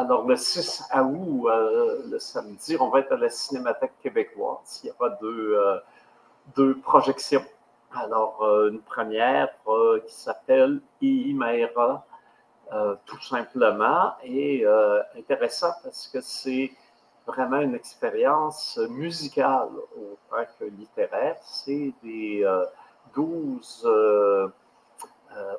Alors, 0.00 0.28
le 0.28 0.36
6 0.36 0.90
août, 0.94 1.48
euh, 1.48 2.04
le 2.08 2.20
samedi, 2.20 2.76
on 2.78 2.88
va 2.88 3.00
être 3.00 3.10
à 3.10 3.16
la 3.16 3.28
Cinémathèque 3.28 3.98
québécoise. 4.00 4.80
Il 4.84 4.86
y 4.86 4.90
aura 4.92 5.08
deux, 5.20 5.54
euh, 5.54 5.76
deux 6.54 6.78
projections. 6.78 7.44
Alors, 7.92 8.40
euh, 8.44 8.70
une 8.70 8.80
première 8.80 9.48
qui 10.06 10.14
s'appelle 10.14 10.80
Imaera, 11.00 12.06
tout 13.06 13.20
simplement, 13.22 14.12
et 14.22 14.64
intéressant 15.18 15.72
parce 15.82 16.06
que 16.06 16.20
c'est 16.20 16.70
vraiment 17.26 17.58
une 17.58 17.74
expérience 17.74 18.78
musicale 18.90 19.70
autant 19.96 20.44
que 20.60 20.64
littéraire. 20.66 21.38
C'est 21.42 21.92
des 22.04 22.46
12 23.14 23.88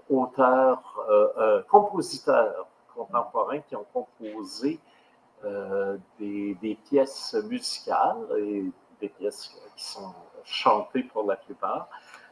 auteurs, 0.09 1.65
compositeurs 1.67 2.68
contemporains 2.99 3.61
qui 3.61 3.75
ont 3.75 3.85
composé 3.93 4.79
euh, 5.45 5.97
des, 6.19 6.77
pièces 6.89 7.33
musicales 7.45 8.25
et 8.37 8.65
des 8.99 9.09
pièces 9.09 9.55
qui 9.75 9.85
sont 9.85 10.13
chantées 10.43 11.03
pour 11.03 11.23
la 11.23 11.37
plupart 11.37 11.87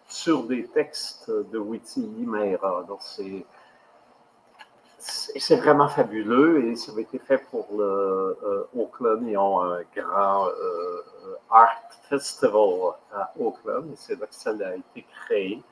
sur 0.07 0.43
des 0.43 0.67
textes 0.67 1.29
de 1.29 1.57
Witty 1.57 2.01
Meira. 2.25 2.83
Donc, 2.83 2.99
c'est 3.01 3.45
c'est 4.99 5.55
vraiment 5.55 5.87
fabuleux 5.87 6.65
et 6.65 6.75
ça 6.75 6.91
avait 6.91 7.03
été 7.03 7.19
fait 7.19 7.37
pour 7.49 7.67
le 7.77 8.37
euh, 8.43 8.67
Auckland. 8.75 9.25
Ils 9.25 9.37
ont 9.37 9.61
un 9.61 9.83
grand 9.95 10.47
euh, 10.47 11.03
art 11.49 11.81
festival 12.09 12.95
à 13.13 13.31
Auckland 13.39 13.89
et 13.93 13.95
c'est 13.95 14.19
là 14.19 14.25
que 14.25 14.35
ça 14.35 14.49
a 14.49 14.75
été 14.75 15.05
créé 15.21 15.63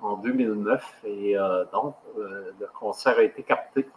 en 0.00 0.16
2009 0.16 1.04
et 1.04 1.36
donc 1.72 1.94
le 2.16 2.66
concert 2.74 3.18
a 3.18 3.22
été 3.22 3.44
capté 3.44 3.88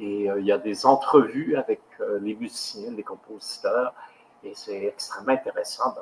et 0.00 0.30
euh, 0.30 0.40
il 0.40 0.46
y 0.46 0.52
a 0.52 0.58
des 0.58 0.86
entrevues 0.86 1.56
avec 1.56 1.82
euh, 2.00 2.18
les 2.20 2.34
musiciens, 2.34 2.90
les 2.90 3.02
compositeurs, 3.02 3.92
et 4.42 4.52
c'est 4.54 4.84
extrêmement 4.84 5.32
intéressant 5.32 5.90
de 5.90 6.00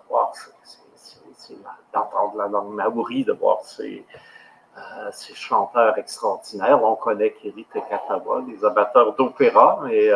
d'entendre 1.92 2.36
la 2.36 2.46
langue 2.46 2.74
maori, 2.74 3.24
de 3.24 3.32
voir 3.32 3.60
ces, 3.62 4.04
euh, 4.76 4.80
ces 5.12 5.34
chanteurs 5.34 5.96
extraordinaires. 5.98 6.82
On 6.82 6.96
connaît 6.96 7.32
Kiri 7.32 7.64
Tekatawa, 7.72 8.44
les 8.46 8.64
amateurs 8.64 9.14
d'opéra, 9.16 9.80
mais 9.84 10.10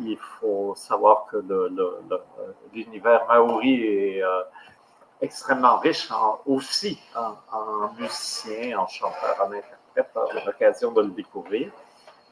il 0.00 0.16
faut 0.18 0.74
savoir 0.74 1.26
que 1.26 1.44
l'univers 2.72 3.26
maori 3.28 3.82
est 3.84 4.22
extrêmement 5.20 5.76
riche 5.78 6.08
aussi 6.46 6.98
en, 7.14 7.34
en 7.56 7.92
musiciens, 7.98 8.78
en 8.78 8.86
chanteurs, 8.86 9.36
en 9.40 9.52
interprètes. 9.52 10.10
J'ai 10.32 10.44
l'occasion 10.44 10.92
de 10.92 11.02
le 11.02 11.10
découvrir 11.10 11.70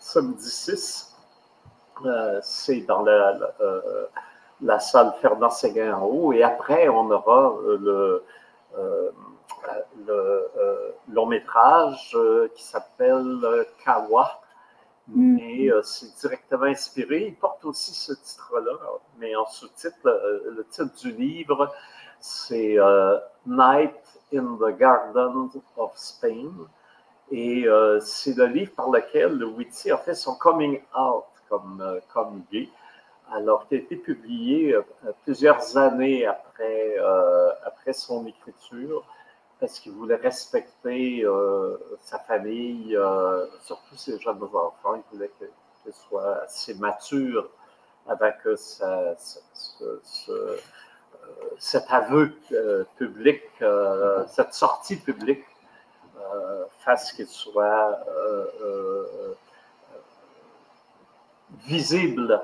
samedi 0.03 0.51
6. 0.51 1.15
Euh, 2.05 2.41
c'est 2.43 2.81
dans 2.81 3.03
la, 3.03 3.39
euh, 3.61 4.07
la, 4.61 4.81
salle 4.81 5.15
Fernand 5.21 5.51
Séguin 5.51 5.95
en 5.95 6.05
haut. 6.05 6.33
Et 6.33 6.43
après, 6.43 6.89
on 6.89 7.11
aura 7.11 7.55
euh, 7.65 7.79
le, 7.79 8.25
le 10.07 10.95
long 11.09 11.27
métrage 11.27 12.17
qui 12.55 12.65
s'appelle 12.65 13.67
Kawa. 13.85 14.41
Mm. 15.09 15.39
Et 15.39 15.71
c'est 15.85 16.15
directement 16.21 16.65
inspiré. 16.65 17.27
Il 17.29 17.37
porte 17.37 17.65
aussi 17.65 17.95
ce 17.95 18.13
titre-là, 18.13 18.73
mais 19.19 19.37
en 19.37 19.47
sous-titre, 19.47 19.97
le, 20.05 20.65
titre 20.65 20.95
du 21.01 21.13
livre, 21.13 21.73
c'est 22.19 22.77
Night 23.47 23.95
in 24.35 24.57
the 24.59 24.77
Garden 24.77 25.51
of 25.77 25.93
Spain. 25.97 26.51
Et 27.35 27.67
euh, 27.67 27.99
c'est 28.01 28.37
le 28.37 28.45
livre 28.45 28.73
par 28.77 28.91
lequel 28.91 29.43
Whitty 29.43 29.91
a 29.91 29.97
fait 29.97 30.15
son 30.15 30.35
coming 30.35 30.83
out 30.95 31.25
comme, 31.49 31.81
euh, 31.81 31.99
comme 32.13 32.43
gay, 32.53 32.69
alors 33.33 33.67
qu'il 33.67 33.79
a 33.79 33.81
été 33.81 33.97
publié 33.97 34.75
euh, 34.75 34.83
plusieurs 35.25 35.79
années 35.79 36.27
après, 36.27 36.97
après 37.65 37.95
son 37.95 38.27
écriture, 38.27 39.03
parce 39.59 39.81
qu'il 39.81 39.93
voulait 39.93 40.17
respecter 40.17 41.25
sa 42.01 42.19
famille, 42.19 42.99
surtout 43.63 43.97
ses 43.97 44.19
jeunes 44.19 44.43
enfants. 44.43 44.97
Il 44.97 45.03
voulait 45.13 45.31
qu'elle 45.39 45.93
soit 45.93 46.43
assez 46.43 46.75
mature 46.75 47.49
avec 48.09 48.37
cet 51.59 51.85
aveu 51.91 52.35
public, 52.99 53.43
cette 54.29 54.53
sortie 54.53 54.97
publique 54.97 55.45
fasse 56.79 57.13
qu'il 57.13 57.27
soit 57.27 57.99
euh, 58.09 58.47
euh, 58.63 59.05
visible 61.67 62.41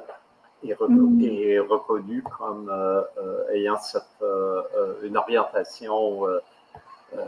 et, 0.63 0.75
mm. 0.75 1.61
reconnu 1.69 2.23
comme 2.23 2.73
ayant 3.53 3.79
cette, 3.79 4.25
une 5.03 5.17
orientation 5.17 6.27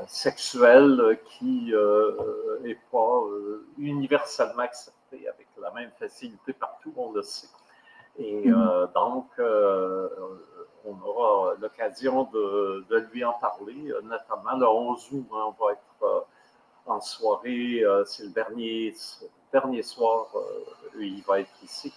sexuelle 0.07 1.18
qui 1.24 1.72
n'est 2.62 2.79
pas 2.90 3.22
universellement 3.79 4.62
acceptée 4.62 5.29
avec 5.29 5.48
la 5.61 5.70
même 5.70 5.90
facilité 5.98 6.53
partout, 6.53 6.92
on 6.96 7.12
le 7.12 7.22
sait. 7.22 7.48
Et 8.18 8.48
mm. 8.48 8.88
donc, 8.94 9.26
on 10.85 11.07
aura 11.07 11.55
l'occasion 11.61 12.24
de, 12.33 13.09
lui 13.12 13.24
en 13.24 13.35
parler, 13.35 13.92
notamment 14.03 14.57
le 14.59 14.68
11 14.68 15.09
août, 15.12 15.26
hein, 15.33 15.55
on 15.59 15.64
va 15.64 15.72
être 15.72 16.26
en 16.90 17.00
soirée. 17.00 17.83
Euh, 17.85 18.05
c'est 18.05 18.24
le 18.24 18.31
dernier, 18.31 18.94
dernier 19.53 19.83
soir, 19.83 20.26
euh, 20.35 21.00
il 21.00 21.22
va 21.22 21.40
être 21.40 21.50
ici. 21.62 21.92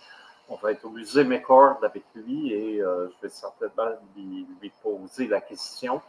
On 0.49 0.55
va 0.55 0.71
être 0.71 0.85
au 0.85 0.89
musée 0.89 1.23
McCord 1.23 1.83
avec 1.83 2.03
lui 2.15 2.53
et 2.53 2.81
euh, 2.81 3.07
je 3.09 3.27
vais 3.27 3.29
certainement 3.29 3.91
lui, 4.15 4.45
poser 4.81 5.27
la 5.27 5.41
question 5.41 6.01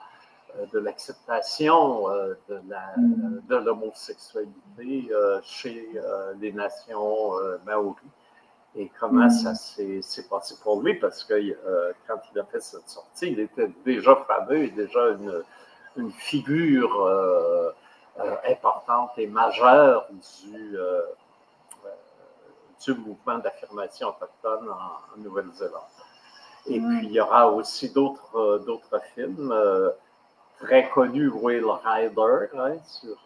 de 0.72 0.78
l'acceptation 0.78 2.06
de, 2.48 2.60
de 3.48 3.56
l'homosexualité 3.56 5.10
chez 5.42 5.88
les 6.40 6.52
nations 6.52 7.32
maoris 7.66 7.96
et 8.76 8.90
comment 9.00 9.28
ça 9.30 9.52
mm. 9.52 10.02
s'est 10.02 10.28
passé 10.28 10.54
pour 10.62 10.80
lui, 10.80 10.94
parce 10.94 11.24
que 11.24 11.34
quand 12.06 12.20
il 12.32 12.38
a 12.38 12.44
fait 12.44 12.60
cette 12.60 12.88
sortie, 12.88 13.32
il 13.32 13.40
était 13.40 13.70
déjà 13.84 14.14
fameux 14.28 14.64
et 14.64 14.70
déjà 14.70 15.08
une, 15.10 15.42
une 15.96 16.12
figure 16.12 17.74
importante 18.48 19.10
et 19.16 19.26
majeure 19.26 20.06
du, 20.10 20.78
euh, 20.78 21.02
euh, 21.84 21.88
du 22.84 22.94
mouvement 22.94 23.38
d'affirmation 23.38 24.08
autochtone 24.08 24.68
en, 24.68 25.18
Nouvelle-Zélande. 25.18 25.82
Et 26.66 26.80
puis, 26.80 27.00
il 27.02 27.12
y 27.12 27.20
aura 27.20 27.48
aussi 27.48 27.92
d'autres, 27.92 28.62
d'autres 28.66 29.00
films 29.14 29.54
très 30.58 30.88
connus, 30.88 31.28
Will 31.28 31.66
Rider, 31.84 32.48
hein, 32.56 32.76
sur 32.86 33.16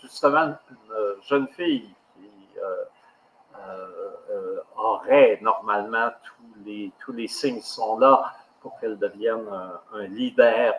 justement 0.00 0.54
une 0.70 1.22
jeune 1.22 1.46
fille 1.48 1.90
qui 2.14 2.58
aurait 4.76 5.38
normalement 5.42 6.08
tous 6.24 6.64
les, 6.64 6.90
tous 7.04 7.12
les 7.12 7.28
signes 7.28 7.60
sont 7.60 7.98
là 7.98 8.32
pour 8.60 8.78
qu'elle 8.80 8.98
devienne 8.98 9.46
un, 9.92 10.06
leader 10.06 10.74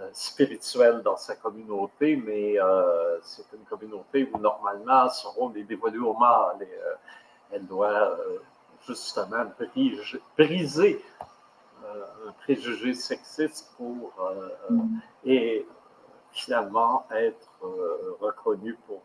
euh, 0.00 0.08
spirituelle 0.12 1.02
dans 1.02 1.16
sa 1.16 1.34
communauté, 1.36 2.16
mais 2.16 2.58
euh, 2.58 3.18
c'est 3.22 3.44
une 3.52 3.64
communauté 3.64 4.30
où 4.32 4.38
normalement 4.38 5.10
son 5.10 5.30
rôle 5.32 5.58
est 5.58 5.64
dévolue 5.64 6.00
au 6.00 6.14
mal. 6.14 6.56
Euh, 6.62 6.94
elle 7.52 7.66
doit 7.66 8.16
justement 8.86 9.44
briser 10.38 11.04
un 11.82 12.32
préjugé 12.44 12.94
sexiste 12.94 13.74
pour 13.76 14.12
et 15.24 15.66
finalement 16.30 17.04
être 17.10 17.48
reconnue 18.20 18.78
pour 18.86 19.02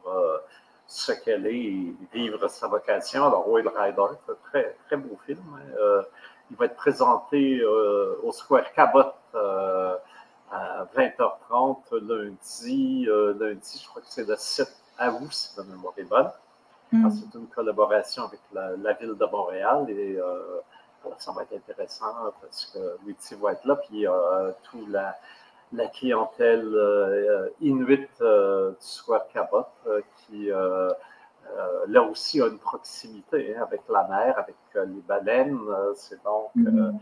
ce 0.85 1.11
qu'elle 1.11 1.47
est 1.47 1.55
et 1.55 1.95
vivre 2.13 2.47
sa 2.47 2.67
vocation. 2.67 3.25
Alors, 3.25 3.49
Will 3.49 3.67
un 3.67 4.35
très, 4.51 4.77
très 4.85 4.97
beau 4.97 5.17
film. 5.25 5.41
Hein. 5.55 6.03
il 6.51 6.55
va 6.55 6.65
être 6.65 6.75
présenté 6.75 7.65
au 7.65 8.31
Square 8.31 8.71
Cabot 8.73 9.11
à 10.55 10.87
20h30 10.95 11.95
lundi. 12.07 13.05
Euh, 13.07 13.33
lundi, 13.39 13.79
je 13.81 13.87
crois 13.87 14.01
que 14.01 14.07
c'est 14.09 14.27
le 14.27 14.35
7 14.35 14.67
août, 14.99 15.31
si 15.31 15.57
ma 15.57 15.63
mémoire 15.65 15.93
est 15.97 16.03
bonne. 16.03 16.31
Mm. 16.91 17.09
C'est 17.09 17.37
une 17.37 17.47
collaboration 17.47 18.23
avec 18.23 18.39
la, 18.53 18.93
ville 18.93 19.15
de 19.15 19.25
Montréal 19.25 19.85
et 19.89 20.17
euh, 20.17 20.61
ça 21.17 21.31
va 21.31 21.43
être 21.43 21.53
intéressant 21.53 22.13
parce 22.41 22.65
que 22.67 22.97
Witty 23.05 23.35
va 23.35 23.53
être 23.53 23.65
là, 23.65 23.75
puis 23.75 24.07
euh, 24.07 24.51
tout 24.63 24.85
la 24.87 25.87
clientèle 25.87 26.71
inuit 27.59 28.07
du 28.19 28.75
Square 28.79 29.27
Cabot 29.27 29.65
qui 30.17 30.49
là 31.87 32.01
aussi 32.01 32.41
a 32.41 32.47
une 32.47 32.59
proximité 32.59 33.55
hein, 33.55 33.63
avec 33.63 33.81
la 33.89 34.07
mer, 34.07 34.37
avec 34.37 34.55
les 34.73 35.01
baleines. 35.01 35.59
C'est 35.95 36.23
donc 36.23 36.51
mm-hmm. 36.55 36.93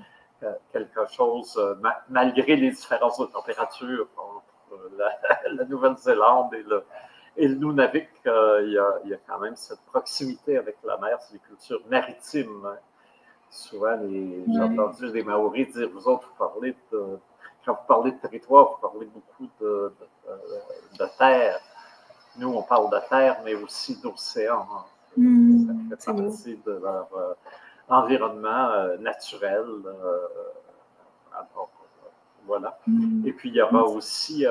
Quelque 0.71 1.05
chose, 1.11 1.59
malgré 2.09 2.55
les 2.55 2.71
différences 2.71 3.19
de 3.19 3.25
température 3.25 4.07
entre 4.17 4.89
la, 4.97 5.65
Nouvelle-Zélande 5.69 6.53
et 6.53 6.63
le, 6.63 6.83
et 7.37 7.47
le 7.47 7.55
Nunavik, 7.55 8.09
il, 8.25 8.29
y 8.73 8.77
a, 8.77 8.99
il, 9.03 9.09
y 9.09 9.13
a, 9.13 9.17
quand 9.27 9.39
même 9.39 9.55
cette 9.55 9.81
proximité 9.91 10.57
avec 10.57 10.77
la 10.83 10.97
mer, 10.97 11.17
c'est 11.21 11.33
des 11.33 11.39
cultures 11.39 11.81
maritimes. 11.89 12.65
Hein. 12.65 12.77
Souvent, 13.49 13.97
j'ai 14.01 14.61
entendu 14.61 15.11
des 15.11 15.23
Maoris 15.23 15.71
dire, 15.73 15.89
vous 15.93 16.07
autres, 16.07 16.27
vous 16.27 16.45
parlez 16.47 16.75
de, 16.91 17.19
quand 17.65 17.73
vous 17.73 17.87
parlez 17.87 18.11
de 18.11 18.17
territoire, 18.17 18.71
vous 18.71 18.89
parlez 18.89 19.05
beaucoup 19.05 19.49
de, 19.61 19.93
de, 20.99 21.05
terre. 21.17 21.59
Nous, 22.37 22.49
on 22.49 22.63
parle 22.63 22.89
de 22.89 22.99
terre, 23.09 23.39
mais 23.45 23.55
aussi 23.55 24.01
d'océan. 24.01 24.65
Mmh, 25.15 25.91
ça 25.91 26.13
fait 26.13 26.23
partie 26.23 26.59
de 26.65 26.71
leur 26.71 27.07
euh, 27.15 27.33
environnement 27.93 28.69
euh, 28.71 28.97
naturel. 28.97 29.65
Euh, 29.85 30.27
voilà. 32.45 32.77
Mmh. 32.87 33.25
Et 33.27 33.33
puis, 33.33 33.49
il 33.49 33.55
y 33.55 33.61
aura 33.61 33.83
aussi 33.83 34.45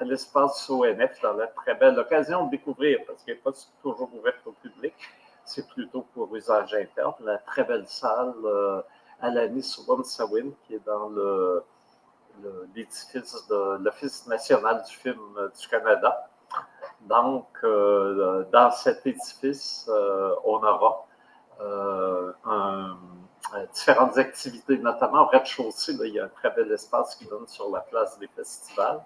l'espace 0.00 0.70
ONF, 0.70 1.20
dans 1.20 1.32
la 1.32 1.48
très 1.48 1.74
belle 1.74 1.98
occasion 1.98 2.46
de 2.46 2.50
découvrir, 2.50 3.00
parce 3.06 3.24
qu'il 3.24 3.34
n'est 3.34 3.40
pas 3.40 3.50
toujours 3.82 4.08
ouvert 4.14 4.34
au 4.46 4.52
public, 4.52 4.94
c'est 5.44 5.66
plutôt 5.68 6.02
pour 6.14 6.34
usage 6.34 6.74
interne. 6.74 7.14
La 7.20 7.38
très 7.38 7.64
belle 7.64 7.86
salle 7.86 8.34
euh, 8.44 8.80
à 9.20 9.30
la 9.30 9.48
Sawin, 9.62 10.52
qui 10.66 10.74
est 10.74 10.84
dans 10.86 11.10
l'édifice 12.74 13.46
de 13.48 13.78
l'Office 13.82 14.26
national 14.26 14.82
du 14.88 14.96
film 14.96 15.20
du 15.60 15.68
Canada. 15.68 16.28
Donc, 17.02 17.46
euh, 17.64 18.44
dans 18.52 18.70
cet 18.70 19.06
édifice, 19.06 19.86
euh, 19.88 20.34
on 20.44 20.56
aura 20.56 21.03
différentes 23.72 24.18
activités, 24.18 24.78
notamment 24.78 25.22
au 25.22 25.26
rez-de-chaussée. 25.26 25.96
Il 26.00 26.14
y 26.14 26.20
a 26.20 26.24
un 26.24 26.28
très 26.28 26.50
bel 26.50 26.70
espace 26.72 27.14
qui 27.16 27.26
donne 27.26 27.46
sur 27.46 27.70
la 27.70 27.80
place 27.80 28.18
des 28.18 28.28
festivals. 28.28 29.00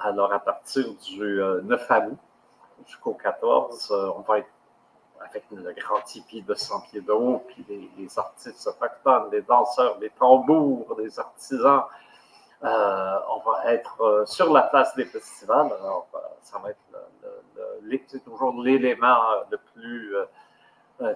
Alors, 0.00 0.32
à 0.32 0.38
partir 0.38 0.84
du 0.94 1.42
9 1.62 1.90
août 1.90 2.18
jusqu'au 2.86 3.14
14, 3.14 3.92
on 4.16 4.20
va 4.20 4.38
être 4.38 4.48
avec 5.20 5.44
le 5.50 5.72
grand 5.72 6.00
tipi 6.02 6.42
de 6.42 6.54
100 6.54 6.80
pieds 6.82 7.00
de 7.00 7.12
haut, 7.12 7.44
puis 7.48 7.64
les, 7.68 8.18
artistes 8.18 8.66
autochtones, 8.66 9.30
les 9.30 9.42
danseurs, 9.42 9.98
les 10.00 10.10
tambours, 10.10 10.96
les 10.98 11.18
artisans. 11.18 11.84
Euh, 12.62 13.18
on 13.30 13.50
va 13.50 13.72
être 13.72 14.00
euh, 14.02 14.26
sur 14.26 14.52
la 14.52 14.62
place 14.62 14.94
des 14.94 15.06
festivals. 15.06 15.72
Alors, 15.80 16.08
euh, 16.14 16.18
ça 16.42 16.58
va 16.58 16.70
être 16.70 16.78
toujours 18.24 18.62
l'élément 18.62 19.18
le 19.50 19.58
plus 19.72 20.14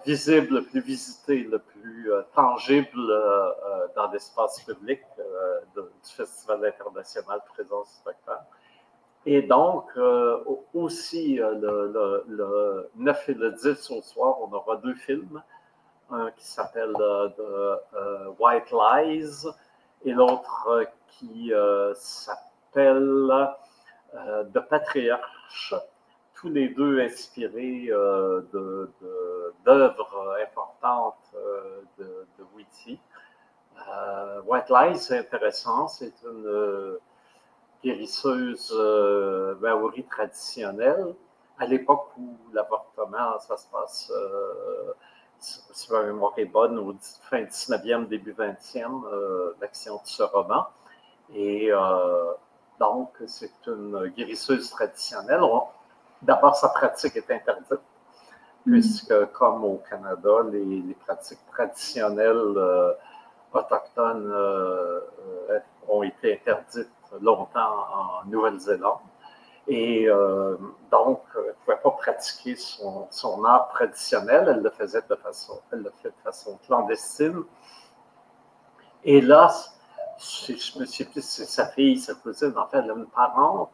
visible, 0.04 0.54
le 0.56 0.64
plus 0.64 0.80
visité, 0.80 1.42
le 1.44 1.58
plus 1.58 2.10
tangible 2.34 3.06
dans 3.94 4.10
l'espace 4.12 4.62
public 4.62 5.00
du 5.76 5.82
Festival 6.02 6.64
international 6.64 7.40
Présence 7.54 8.02
autochtone. 8.04 8.44
Et 9.26 9.40
donc, 9.40 9.86
euh, 9.96 10.38
aussi, 10.74 11.40
euh, 11.40 11.54
le, 12.28 12.90
9 12.96 13.28
et 13.30 13.34
le 13.34 13.52
10 13.52 13.90
au 13.90 14.02
soir, 14.02 14.36
on 14.42 14.52
aura 14.52 14.76
deux 14.76 14.94
films. 14.94 15.42
Un 16.10 16.30
qui 16.32 16.46
s'appelle 16.46 16.92
euh, 17.00 17.76
White 18.38 18.70
Lies 18.70 19.48
et 20.04 20.12
l'autre 20.12 20.84
qui 21.08 21.50
s'appelle 21.94 23.32
The 24.12 24.60
Patriarche, 24.68 25.74
tous 26.44 26.50
les 26.50 26.68
deux 26.68 27.00
inspirés 27.00 27.86
d'œuvres 29.64 30.36
importantes 30.46 31.34
de, 31.98 32.04
de 32.38 32.44
Whitty. 32.54 33.00
White 34.46 34.68
Lies, 34.68 34.98
c'est 34.98 35.18
intéressant, 35.18 35.88
c'est 35.88 36.12
une 36.22 36.98
guérisseuse 37.82 38.74
euh, 38.76 39.54
maori 39.60 40.04
traditionnelle. 40.04 41.14
À 41.58 41.66
l'époque 41.66 42.08
où 42.18 42.36
l'avortement, 42.52 43.38
ça 43.40 43.56
se 43.56 43.66
passe, 43.70 44.12
euh, 44.14 44.92
si 45.38 45.92
ma 45.92 46.02
mémoire 46.02 46.32
est 46.36 46.46
bonne, 46.46 46.78
au 46.78 46.94
fin 47.30 47.42
19e, 47.42 48.08
début 48.08 48.32
20e, 48.32 49.04
euh, 49.06 49.54
l'action 49.60 49.96
de 49.96 50.06
ce 50.06 50.22
roman. 50.22 50.66
Et 51.34 51.70
euh, 51.70 52.32
donc, 52.80 53.10
c'est 53.26 53.66
une 53.66 54.08
guérisseuse 54.16 54.68
traditionnelle. 54.70 55.42
D'abord, 56.24 56.56
sa 56.56 56.68
pratique 56.68 57.16
est 57.16 57.30
interdite, 57.30 57.80
mm. 58.66 58.70
puisque, 58.70 59.32
comme 59.32 59.64
au 59.64 59.82
Canada, 59.88 60.30
les, 60.50 60.64
les 60.64 60.94
pratiques 60.94 61.44
traditionnelles 61.52 62.56
autochtones 63.52 64.32
ont 65.88 66.02
été 66.02 66.34
interdites 66.34 66.88
longtemps 67.20 67.86
en 67.92 68.26
Nouvelle-Zélande. 68.26 68.98
Et 69.66 70.06
euh, 70.08 70.56
donc, 70.90 71.22
elle 71.34 71.46
ne 71.46 71.52
pouvait 71.64 71.78
pas 71.82 71.90
pratiquer 71.92 72.54
son, 72.56 73.06
son, 73.10 73.44
art 73.44 73.68
traditionnel. 73.68 74.46
Elle 74.48 74.62
le 74.62 74.70
faisait 74.70 75.02
de 75.08 75.14
façon, 75.16 75.58
elle 75.72 75.80
le 75.82 75.92
fait 76.02 76.10
de 76.10 76.22
façon 76.22 76.58
clandestine. 76.66 77.42
Et 79.04 79.20
là, 79.20 79.54
je 80.18 80.52
ne 80.52 80.84
sais 80.84 81.04
plus 81.04 81.22
si 81.22 81.22
c'est 81.22 81.44
sa 81.46 81.66
fille, 81.66 81.98
sa 81.98 82.14
cousine, 82.14 82.52
en 82.56 82.66
fait, 82.66 82.78
elle 82.78 82.90
a 82.90 82.94
une 82.94 83.06
parente 83.06 83.70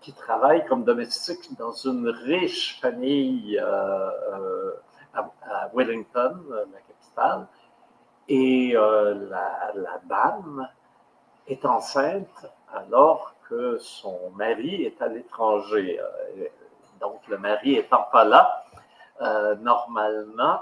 qui 0.00 0.12
travaille 0.12 0.64
comme 0.66 0.84
domestique 0.84 1.56
dans 1.58 1.72
une 1.72 2.08
riche 2.08 2.80
famille 2.80 3.58
euh, 3.58 4.10
euh, 4.32 4.72
à, 5.14 5.70
Wellington, 5.74 6.38
la 6.50 6.80
capitale. 6.80 7.46
Et 8.28 8.74
la, 8.74 9.72
la 9.74 10.00
dame 10.04 10.68
est 11.48 11.64
enceinte 11.64 12.46
alors 12.72 13.34
que 13.50 13.78
son 13.78 14.30
mari 14.36 14.84
est 14.84 15.02
à 15.02 15.08
l'étranger. 15.08 16.00
Euh, 16.00 16.46
donc, 17.00 17.26
le 17.28 17.38
mari 17.38 17.74
étant 17.74 18.06
pas 18.12 18.24
là, 18.24 18.64
euh, 19.20 19.56
normalement, 19.56 20.60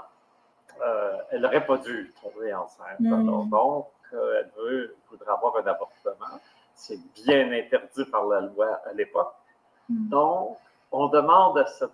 euh, 0.81 1.17
elle 1.31 1.41
n'aurait 1.41 1.65
pas 1.65 1.77
dû 1.77 2.13
tomber 2.21 2.53
enceinte. 2.53 2.99
Hmm. 2.99 3.13
Alors, 3.13 3.45
donc, 3.45 3.87
elle 4.11 4.51
veut, 4.57 4.95
voudrait 5.09 5.31
avoir 5.31 5.55
un 5.57 5.67
avortement. 5.67 6.39
C'est 6.79 6.99
bien 7.13 7.51
interdit 7.51 8.05
par 8.05 8.25
la 8.25 8.41
loi 8.41 8.79
à 8.89 8.93
l'époque. 8.93 9.33
Hmm. 9.89 10.09
Donc, 10.09 10.57
on 10.91 11.07
demande 11.07 11.57
à 11.57 11.65
cette 11.65 11.91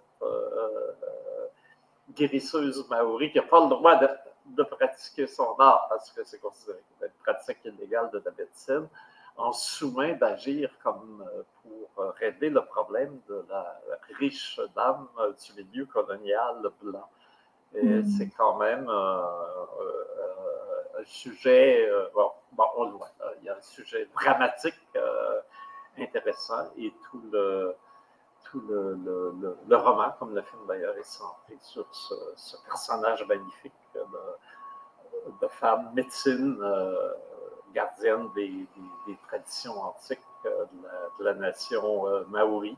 guérisseuse 2.16 2.88
maori 2.90 3.32
qui 3.32 3.38
n'a 3.38 3.44
pas 3.44 3.62
le 3.62 3.70
droit 3.70 3.96
de, 3.96 4.08
de, 4.46 4.64
pratiquer 4.64 5.28
son 5.28 5.56
art 5.60 5.88
parce 5.90 6.12
que 6.12 6.24
c'est 6.24 6.40
considéré 6.40 6.80
comme 7.00 7.08
une 7.08 7.14
pratique 7.24 7.58
illégale 7.66 8.10
de 8.12 8.22
la 8.24 8.32
médecine 8.38 8.88
en 9.38 9.52
sous-main 9.52 10.14
d'agir 10.14 10.70
comme 10.82 11.24
euh, 11.28 11.44
pour 11.62 12.04
euh, 12.04 12.12
régler 12.12 12.50
le 12.50 12.64
problème 12.64 13.20
de 13.28 13.46
la 13.50 13.80
riche 14.18 14.60
dame 14.76 15.08
euh, 15.20 15.34
du 15.34 15.64
milieu 15.64 15.86
colonial 15.86 16.70
blanc. 16.82 17.10
Et 17.74 17.84
hmm. 17.84 18.06
c'est 18.06 18.30
quand 18.30 18.58
même 18.58 18.88
un 18.88 19.34
sujet, 21.04 21.90
bon, 22.14 22.32
on 22.78 22.86
le 22.86 22.92
voit, 22.92 23.12
y 23.46 23.50
a 23.50 23.56
un 23.56 23.62
sujet 23.62 24.08
dramatique 24.14 24.76
intéressant 25.98 26.72
et 26.78 26.94
tout 27.10 27.22
le, 27.32 27.76
tout 28.44 28.62
le, 28.68 29.00
le, 29.68 29.76
roman, 29.78 30.12
comme 30.20 30.36
le 30.36 30.42
film 30.42 30.62
d'ailleurs, 30.68 30.96
est 30.98 31.04
centré 31.04 31.58
sur 31.62 31.86
ce, 31.94 32.58
personnage 32.66 33.26
magnifique 33.28 33.74
de, 33.94 34.02
de 35.42 35.48
femme 35.48 35.92
médecine 35.94 36.58
gardienne 37.76 38.30
des, 38.34 38.66
traditions 39.28 39.80
antiques 39.84 40.20
euh, 40.46 40.66
de 41.20 41.26
la, 41.26 41.34
nation 41.34 42.08
euh, 42.08 42.24
maori. 42.30 42.76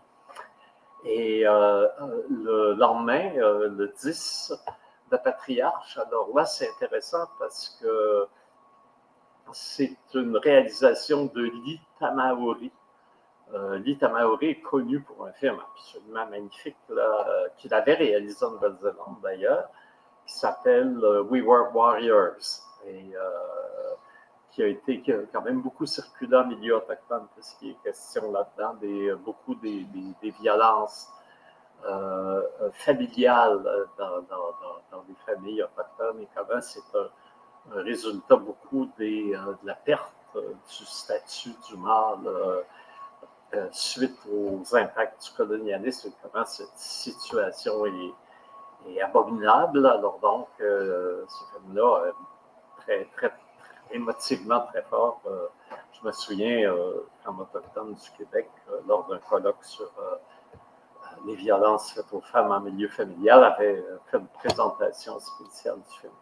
Et 1.06 1.48
euh, 1.48 1.88
le 2.30 2.74
lendemain, 2.74 3.32
le 3.36 3.94
10, 4.02 4.54
de 5.12 5.18
patriarche, 5.18 5.98
alors 6.00 6.36
là, 6.36 6.44
c'est 6.46 6.70
intéressant 6.70 7.26
parce 7.40 7.78
que 7.80 8.28
c'est 9.54 9.98
une 10.14 10.38
réalisation 10.38 11.26
de 11.26 11.42
Lee 11.42 11.82
Tamaori. 12.00 12.72
Lee 13.54 13.98
Tamaori 13.98 14.48
est 14.48 14.62
connu 14.62 15.00
pour 15.02 15.26
un 15.26 15.32
film 15.34 15.58
absolument 15.74 16.28
magnifique 16.28 16.76
qu'il 17.58 17.74
avait 17.74 17.94
réalisé 17.94 18.46
en 18.46 18.52
Nouvelle-Zélande 18.52 19.18
d'ailleurs, 19.24 19.70
qui 20.26 20.34
s'appelle 20.34 20.98
We 21.30 21.42
Were 21.44 21.74
Warriors. 21.74 22.62
Et 22.86 23.14
qui 24.58 24.64
a 24.64 24.68
été 24.68 25.04
quand 25.32 25.44
même 25.44 25.62
beaucoup 25.62 25.86
circulé 25.86 26.36
en 26.36 26.48
milieu 26.48 26.78
autochtone, 26.78 27.28
parce 27.36 27.54
qu'il 27.54 27.70
est 27.70 27.84
question 27.84 28.32
là-dedans, 28.32 28.74
des, 28.82 29.14
beaucoup 29.24 29.54
des, 29.54 29.86
violences 30.42 31.14
euh, 31.86 32.42
familiales 32.72 33.64
dans, 34.00 34.22
dans, 34.22 34.56
dans, 34.92 35.06
les 35.08 35.14
familles 35.28 35.62
autochtones 35.62 36.22
et 36.22 36.28
comment 36.36 36.60
c'est 36.60 36.80
un, 36.96 37.08
résultat 37.72 38.36
beaucoup 38.36 38.90
des, 38.98 39.34
euh, 39.34 39.54
de 39.62 39.68
la 39.68 39.76
perte 39.76 40.14
du 40.36 40.86
statut 40.86 41.54
du 41.68 41.78
mâle 41.78 42.30
suite 43.72 44.20
aux 44.32 44.62
impacts 44.76 45.24
du 45.24 45.32
colonialisme 45.32 46.10
et 46.10 46.12
comment 46.22 46.46
cette 46.46 46.78
situation 46.78 47.86
est, 47.86 49.02
abominable. 49.02 49.86
Alors 49.88 50.20
donc, 50.20 50.48
ce 50.60 51.26
film-là, 51.54 52.12
très, 52.82 53.06
très, 53.16 53.34
émotivement 53.90 54.62
très 54.68 54.84
fort. 54.84 55.22
je 55.94 56.06
me 56.06 56.12
souviens, 56.12 56.72
comme 57.24 57.40
autochtone 57.40 57.96
du 57.96 58.12
Québec, 58.12 58.50
lors 58.88 59.08
d'un 59.08 59.18
colloque 59.20 59.64
sur 59.64 59.92
les 61.26 61.36
violences 61.36 61.92
faites 61.94 62.12
aux 62.14 62.22
femmes 62.22 62.52
en 62.52 62.60
milieu 62.60 62.90
familial, 62.90 63.44
avait 63.44 63.84
fait 64.12 64.18
une 64.18 64.28
présentation 64.28 65.20
spéciale 65.20 65.78
du 65.78 66.00
film. 66.00 66.14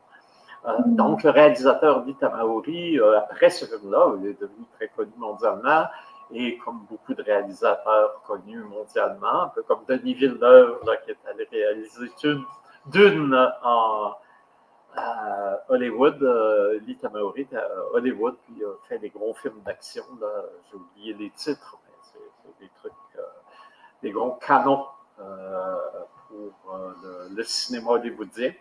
Euh, 0.67 0.77
donc, 0.85 1.23
le 1.23 1.29
réalisateur 1.29 2.03
Lee 2.05 2.15
Tamaori, 2.15 2.99
euh, 2.99 3.19
après 3.19 3.49
ce 3.49 3.65
film-là, 3.65 4.13
il 4.19 4.27
est 4.29 4.41
devenu 4.41 4.65
très 4.75 4.87
connu 4.89 5.11
mondialement, 5.17 5.85
et 6.31 6.57
comme 6.57 6.85
beaucoup 6.89 7.13
de 7.13 7.21
réalisateurs 7.21 8.21
connus 8.25 8.63
mondialement, 8.63 9.43
un 9.43 9.47
peu 9.49 9.61
comme 9.63 9.81
Denis 9.87 10.15
Villeneuve, 10.15 10.79
qui 11.03 11.11
est 11.11 11.29
allé 11.29 11.47
réaliser 11.51 12.11
d'une 12.87 13.35
en 13.63 14.15
Hollywood. 15.69 16.23
Euh, 16.23 16.79
Lee 16.87 16.97
Tamaori 16.97 17.41
est 17.41 17.55
à 17.55 17.67
Hollywood, 17.93 18.35
puis 18.45 18.63
a 18.63 18.87
fait 18.87 18.97
des 18.97 19.09
gros 19.09 19.35
films 19.35 19.61
d'action. 19.63 20.03
J'ai 20.71 20.77
oublié 20.77 21.13
les 21.13 21.29
titres, 21.31 21.77
mais 21.85 21.93
c'est 22.01 22.63
des 22.63 22.71
trucs, 22.79 22.93
des 24.01 24.11
gros 24.11 24.31
canons 24.45 24.85
pour 26.29 26.79
le, 27.35 27.43
cinéma 27.43 27.91
hollywoodien. 27.91 28.51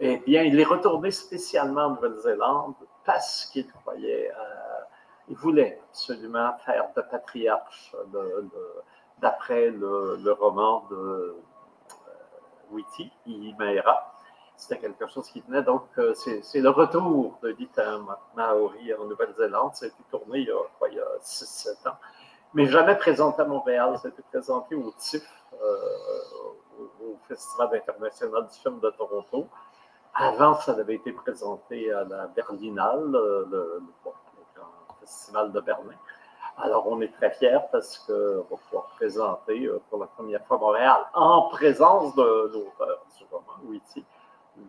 Eh 0.00 0.18
bien, 0.18 0.42
il 0.44 0.58
est 0.60 0.64
retourné 0.64 1.10
spécialement 1.10 1.86
en 1.86 1.90
Nouvelle-Zélande 1.90 2.74
parce 3.04 3.46
qu'il 3.46 3.66
croyait, 3.66 4.30
euh, 4.30 4.80
il 5.28 5.36
voulait 5.36 5.80
absolument 5.88 6.56
faire 6.64 6.88
de 6.96 7.02
patriarche 7.02 7.96
d'après 9.18 9.70
le, 9.70 10.30
roman 10.38 10.86
de 10.88 10.94
euh, 10.94 11.42
Witty, 12.70 13.10
Imeira. 13.26 14.14
C'était 14.56 14.78
quelque 14.78 15.08
chose 15.08 15.28
qui 15.30 15.42
tenait. 15.42 15.62
Donc, 15.62 15.88
euh, 15.98 16.14
c'est 16.14 16.60
le 16.60 16.70
retour 16.70 17.36
de 17.42 17.48
l'Itam 17.48 18.14
Maori 18.36 18.94
en 18.94 19.04
Nouvelle-Zélande. 19.04 19.72
Été 19.82 19.92
tourné 20.12 20.40
il 20.40 20.46
y 20.46 20.50
a, 20.52 20.88
il 20.90 20.96
y 20.96 21.00
a 21.00 21.18
6-7 21.20 21.88
ans. 21.88 21.96
Mais 22.54 22.66
jamais 22.66 22.94
présenté 22.94 23.42
à 23.42 23.46
Montréal. 23.46 23.96
Été 24.04 24.22
présenté 24.30 24.76
au 24.76 24.92
TIFF, 24.96 25.28
au 27.02 27.16
Festival 27.26 27.70
international 27.74 28.46
du 28.46 28.58
film 28.60 28.78
de 28.78 28.90
Toronto. 28.90 29.48
Avant, 30.14 30.54
ça 30.54 30.72
avait 30.72 30.96
été 30.96 31.12
présenté 31.12 31.92
à 31.92 32.04
la 32.04 32.26
Berlinale, 32.28 33.10
le, 33.10 33.82
festival 35.00 35.52
de 35.52 35.60
Berlin. 35.60 35.94
Alors, 36.60 36.88
on 36.88 37.00
est 37.00 37.12
très 37.14 37.30
fiers 37.30 37.60
parce 37.70 37.98
qu'on 37.98 38.44
va 38.50 38.56
pouvoir 38.56 38.86
présenter 38.96 39.66
euh, 39.66 39.80
pour 39.88 40.00
la 40.00 40.06
première 40.06 40.44
fois 40.44 40.58
Montréal 40.58 41.00
en 41.14 41.48
présence 41.50 42.16
de 42.16 42.50
l'auteur 42.52 43.06
du 43.16 43.24
roman, 43.30 43.52
Witty, 43.64 44.04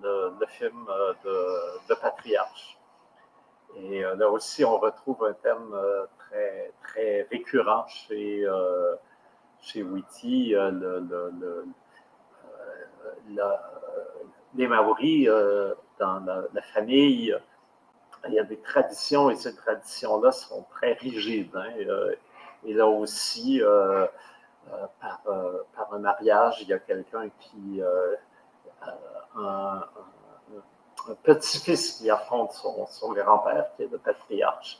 le, 0.04 0.45
film 0.47 0.86
euh, 0.88 1.13
de, 1.89 1.95
Patriarche. 1.95 2.78
Et 3.75 4.06
euh, 4.06 4.15
là 4.15 4.30
aussi, 4.30 4.63
on 4.63 4.78
retrouve 4.78 5.25
un 5.25 5.34
thème 5.34 5.75
très, 6.84 7.28
récurrent 7.32 7.88
chez, 7.88 8.45
chez 9.62 9.82
Witty, 9.82 10.52
le, 10.54 11.65
les 14.55 14.67
Maoris, 14.67 15.27
euh, 15.27 15.73
dans 15.99 16.19
la, 16.19 16.62
famille, 16.73 17.35
il 18.27 18.33
y 18.33 18.39
a 18.39 18.43
des 18.43 18.59
traditions 18.59 19.29
et 19.29 19.35
ces 19.35 19.55
traditions-là 19.55 20.31
sont 20.31 20.65
très 20.71 20.93
rigides. 20.93 21.55
Hein, 21.55 21.71
euh, 21.79 22.15
et 22.65 22.73
là 22.73 22.88
aussi, 22.88 23.62
euh, 23.62 24.05
par, 24.99 25.21
un 25.91 25.99
mariage, 25.99 26.62
il 26.62 26.67
y 26.67 26.73
a 26.73 26.79
quelqu'un 26.79 27.29
qui. 27.39 27.81
un, 29.35 29.83
petit-fils 31.23 31.93
qui 31.93 32.09
affronte 32.09 32.51
son, 32.51 33.13
grand-père, 33.13 33.67
qui 33.75 33.83
est 33.83 33.91
le 33.91 33.97
patriarche. 33.97 34.79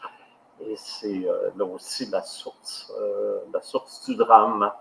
Et 0.60 0.76
c'est 0.76 1.26
là 1.56 1.66
aussi 1.66 2.06
la 2.08 2.22
source, 2.22 2.94
la 3.52 3.62
source 3.62 4.06
du 4.06 4.16
drame. 4.16 4.72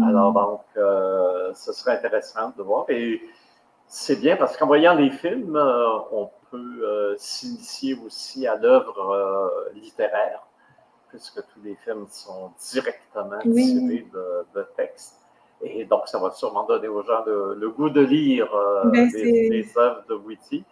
Alors, 0.00 0.32
donc, 0.32 0.60
ce 0.74 1.72
serait 1.72 1.96
intéressant 1.96 2.52
de 2.56 2.62
voir. 2.62 2.84
Et 2.90 3.22
c'est 3.88 4.20
bien 4.20 4.36
parce 4.36 4.56
qu'en 4.56 4.66
voyant 4.66 4.94
les 4.94 5.10
films, 5.10 5.56
euh, 5.56 5.98
on 6.12 6.30
peut 6.50 6.80
euh, 6.82 7.14
s'initier 7.16 7.98
aussi 8.04 8.46
à 8.46 8.54
l'œuvre 8.54 9.10
euh, 9.10 9.70
littéraire, 9.74 10.42
puisque 11.08 11.36
tous 11.36 11.60
les 11.64 11.74
films 11.84 12.06
sont 12.10 12.52
directement 12.70 13.38
tirés 13.40 14.06
de, 14.54 14.66
textes. 14.76 15.16
Et 15.62 15.84
donc, 15.86 16.02
ça 16.06 16.18
va 16.18 16.30
sûrement 16.30 16.64
donner 16.64 16.86
aux 16.86 17.02
gens 17.02 17.24
le, 17.26 17.70
goût 17.70 17.90
de 17.90 18.02
lire 18.02 18.48
ben, 18.84 19.10
les, 19.12 19.66
œuvres 19.76 20.04
de 20.08 20.14
Witty. 20.14 20.64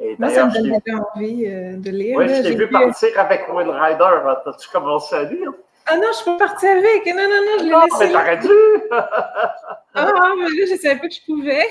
Et 0.00 0.16
Moi, 0.18 0.30
ça 0.30 0.46
me 0.46 0.52
donne 0.52 1.04
envie 1.14 1.44
de 1.44 1.90
lire. 1.90 2.18
Oui, 2.18 2.28
je 2.28 2.42
t'ai 2.42 2.56
vu 2.56 2.68
partir 2.68 3.20
avec 3.20 3.46
Will 3.52 3.70
Rider. 3.70 4.04
As-tu 4.46 4.68
commencé 4.70 5.14
à 5.14 5.24
lire? 5.24 5.52
Ah 5.86 5.96
non, 5.96 6.08
je 6.08 6.16
suis 6.16 6.24
pas 6.24 6.38
partie 6.38 6.66
avec. 6.66 7.06
Non, 7.06 7.14
non, 7.14 7.28
non, 7.28 7.58
je 7.58 7.64
l'ai 7.64 7.70
laissé. 7.70 8.06
Mais 8.06 8.12
t'aurais 8.12 8.38
dû! 8.38 8.48
ah, 9.94 10.32
mais 10.36 10.44
là, 10.44 10.66
je 10.70 10.76
savais 10.76 11.00
pas 11.00 11.08
que 11.08 11.14
je 11.14 11.24
pouvais. 11.24 11.66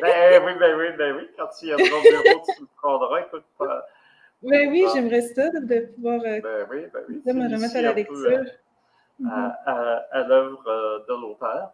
ben 0.00 0.42
oui, 0.44 0.52
ben 0.58 0.78
oui, 0.78 0.86
ben 0.98 1.16
oui. 1.16 1.28
Quand 1.36 1.48
il 1.62 1.68
y 1.68 1.72
a 1.72 1.76
ton 1.76 1.82
bureau, 1.84 2.42
tu 2.54 2.60
le 2.62 2.68
prendras. 2.76 3.20
Écoute, 3.20 3.44
pas. 3.58 3.86
Ben 4.42 4.70
oui, 4.70 4.84
j'aimerais 4.94 5.20
ça 5.20 5.50
de, 5.50 5.86
pouvoir 5.94 6.20
euh, 6.24 6.40
ben 6.40 6.66
oui, 6.70 6.86
ben 6.92 7.02
oui. 7.08 7.22
me 7.26 7.54
remettre 7.54 7.76
à 7.76 7.82
la 7.82 7.92
lecture. 7.92 8.44
À, 9.30 9.58
à, 9.66 9.96
à 10.12 10.26
l'œuvre 10.26 10.66
euh, 10.66 10.98
de 11.06 11.12
l'auteur. 11.20 11.72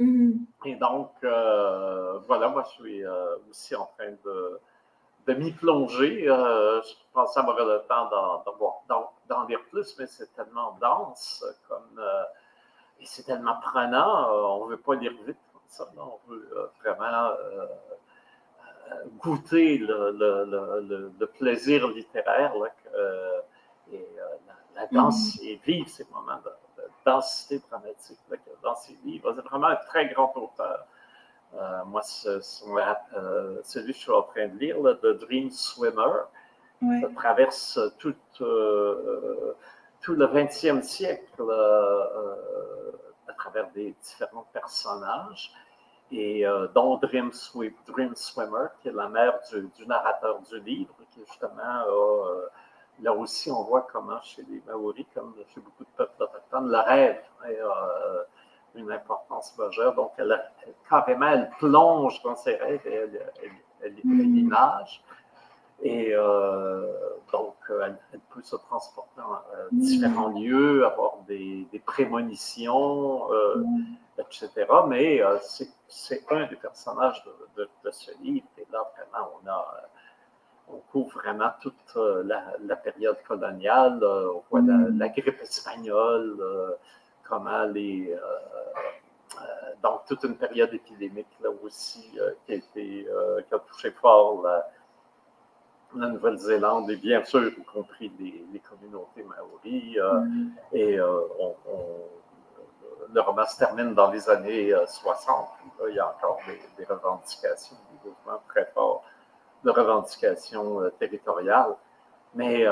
Mm-hmm. 0.00 0.32
Et 0.64 0.76
donc, 0.76 1.12
euh, 1.24 2.18
voilà, 2.26 2.48
moi, 2.48 2.64
je 2.66 2.82
suis 2.82 3.04
euh, 3.04 3.36
aussi 3.50 3.74
en 3.76 3.84
train 3.98 4.12
de 4.24 4.60
de 5.26 5.34
m'y 5.34 5.52
plonger. 5.52 6.28
Euh, 6.28 6.80
je 6.82 6.94
pensais 7.12 7.40
avoir 7.40 7.58
le 7.58 7.82
temps 7.86 8.08
d'en 9.28 9.46
lire 9.46 9.60
plus, 9.70 9.94
mais 9.98 10.06
c'est 10.06 10.34
tellement 10.34 10.76
dense 10.80 11.44
comme, 11.68 12.02
euh, 13.00 13.02
et 13.02 13.06
c'est 13.06 13.24
tellement 13.24 13.56
prenant. 13.60 14.28
Euh, 14.28 14.62
on 14.62 14.66
ne 14.66 14.70
veut 14.70 14.80
pas 14.80 14.94
lire 14.94 15.12
vite 15.26 15.38
comme 15.52 15.62
ça. 15.68 15.88
on 15.96 16.30
veut 16.30 16.70
vraiment 16.80 17.30
goûter 19.18 19.78
le, 19.78 21.26
plaisir 21.38 21.88
littéraire. 21.88 22.52
et 23.92 24.06
la, 24.74 24.86
danse 24.86 25.36
mm-hmm. 25.36 25.48
et 25.48 25.60
vivre 25.64 25.88
ces 25.88 26.06
moments 26.12 26.40
de, 26.44 26.50
densité 27.04 27.60
dramatique 27.70 28.18
dans 28.62 28.74
ses 28.74 28.96
livres. 29.04 29.32
C'est 29.34 29.42
vraiment 29.42 29.68
un 29.68 29.76
très 29.76 30.08
grand 30.08 30.32
auteur. 30.36 30.86
Euh, 31.54 31.84
moi, 31.86 32.02
ce, 32.02 32.28
euh, 32.28 33.60
celui 33.64 33.92
que 33.92 33.98
je 33.98 34.02
suis 34.02 34.12
en 34.12 34.22
train 34.22 34.48
de 34.48 34.58
lire, 34.58 34.76
The 35.02 35.18
Dream 35.18 35.50
Swimmer, 35.50 36.24
ça 36.80 37.08
traverse 37.14 37.78
tout, 37.98 38.14
euh, 38.40 39.54
tout 40.00 40.14
le 40.14 40.26
20e 40.26 40.82
siècle 40.82 41.42
à 43.28 43.32
travers 43.34 43.70
des 43.70 43.94
différents 44.02 44.46
personnages, 44.52 45.52
et 46.12 46.44
dont 46.74 46.96
Dream, 46.96 47.30
Dream, 47.86 48.14
Swimmer, 48.16 48.66
qui 48.80 48.88
est 48.88 48.92
la 48.92 49.08
mère 49.08 49.38
du, 49.52 49.86
narrateur 49.86 50.40
du 50.40 50.60
livre, 50.60 50.94
qui 51.12 51.20
justement 51.20 51.84
là 53.02 53.12
aussi, 53.12 53.50
on 53.50 53.62
voit 53.62 53.86
comment 53.92 54.20
chez 54.22 54.42
les 54.48 54.62
Maoris, 54.66 55.06
comme 55.14 55.34
chez 55.54 55.60
beaucoup 55.60 55.84
de 55.84 55.90
peuples 55.96 56.22
autochtones, 56.22 56.70
le 56.70 56.78
rêve 56.78 57.22
une 58.74 58.90
importance 58.92 59.56
majeure. 59.58 59.94
Donc, 59.94 60.12
elle, 60.18 60.40
carrément, 60.88 61.26
elle 61.26 61.50
plonge 61.58 62.22
dans 62.22 62.36
ses 62.36 62.56
rêves 62.56 62.86
et 62.86 62.94
elle, 62.94 63.32
elle, 63.82 63.94
mm. 64.04 64.54
Et 65.82 66.12
euh, 66.12 66.86
donc, 67.32 67.56
elle, 67.68 67.98
peut 68.30 68.42
se 68.42 68.56
transporter 68.56 69.10
dans 69.16 69.32
euh, 69.32 69.68
mm. 69.72 69.80
différents 69.80 70.28
lieux, 70.28 70.84
avoir 70.86 71.18
des, 71.26 71.66
prémonitions, 71.86 73.32
euh, 73.32 73.56
mm. 73.56 73.96
etc. 74.18 74.66
Mais 74.88 75.22
c'est 75.88 76.22
un 76.30 76.46
des 76.46 76.56
personnages 76.56 77.24
de, 77.56 77.90
ce 77.90 78.10
livre. 78.22 78.46
Et 78.58 78.66
là, 78.72 78.90
vraiment, 78.96 79.30
on 79.42 79.48
a 79.48 79.66
on 80.72 80.78
couvre 80.92 81.18
vraiment 81.18 81.50
toute 81.60 81.96
la, 82.24 82.76
période 82.76 83.16
coloniale, 83.26 83.98
on 84.04 84.44
voit 84.50 84.60
la, 84.62 85.08
grippe 85.08 85.40
espagnole, 85.40 86.36
comment 87.30 87.64
les. 87.64 88.12
Euh, 88.12 88.18
euh, 89.40 89.44
donc, 89.82 90.04
toute 90.06 90.24
une 90.24 90.36
période 90.36 90.74
épidémique 90.74 91.28
là 91.40 91.50
aussi 91.62 92.10
euh, 92.18 92.32
qui, 92.44 92.52
a 92.52 92.56
été, 92.56 93.06
qui 93.48 93.54
a 93.54 93.58
touché 93.60 93.92
fort 93.92 94.42
la, 94.42 94.68
Nouvelle-Zélande 95.94 96.90
et 96.90 96.96
bien 96.96 97.24
sûr, 97.24 97.48
y 97.48 97.64
compris 97.64 98.12
les, 98.18 98.60
communautés 98.60 99.24
maoris. 99.24 99.96
Mm. 99.98 100.48
Et 100.72 100.96
le 103.12 103.20
roman 103.20 103.46
se 103.46 103.58
termine 103.58 103.94
dans 103.94 104.10
les 104.10 104.28
années 104.28 104.72
60. 104.86 105.48
il 105.88 105.94
y 105.94 105.98
a 105.98 106.08
encore 106.08 106.38
des, 106.78 106.84
revendications, 106.84 107.76
des 108.04 108.10
mouvements 108.10 108.42
très 108.48 108.66
forts 108.66 109.04
de 109.64 109.70
revendications 109.70 110.90
territoriales. 110.98 111.74
mais 112.34 112.64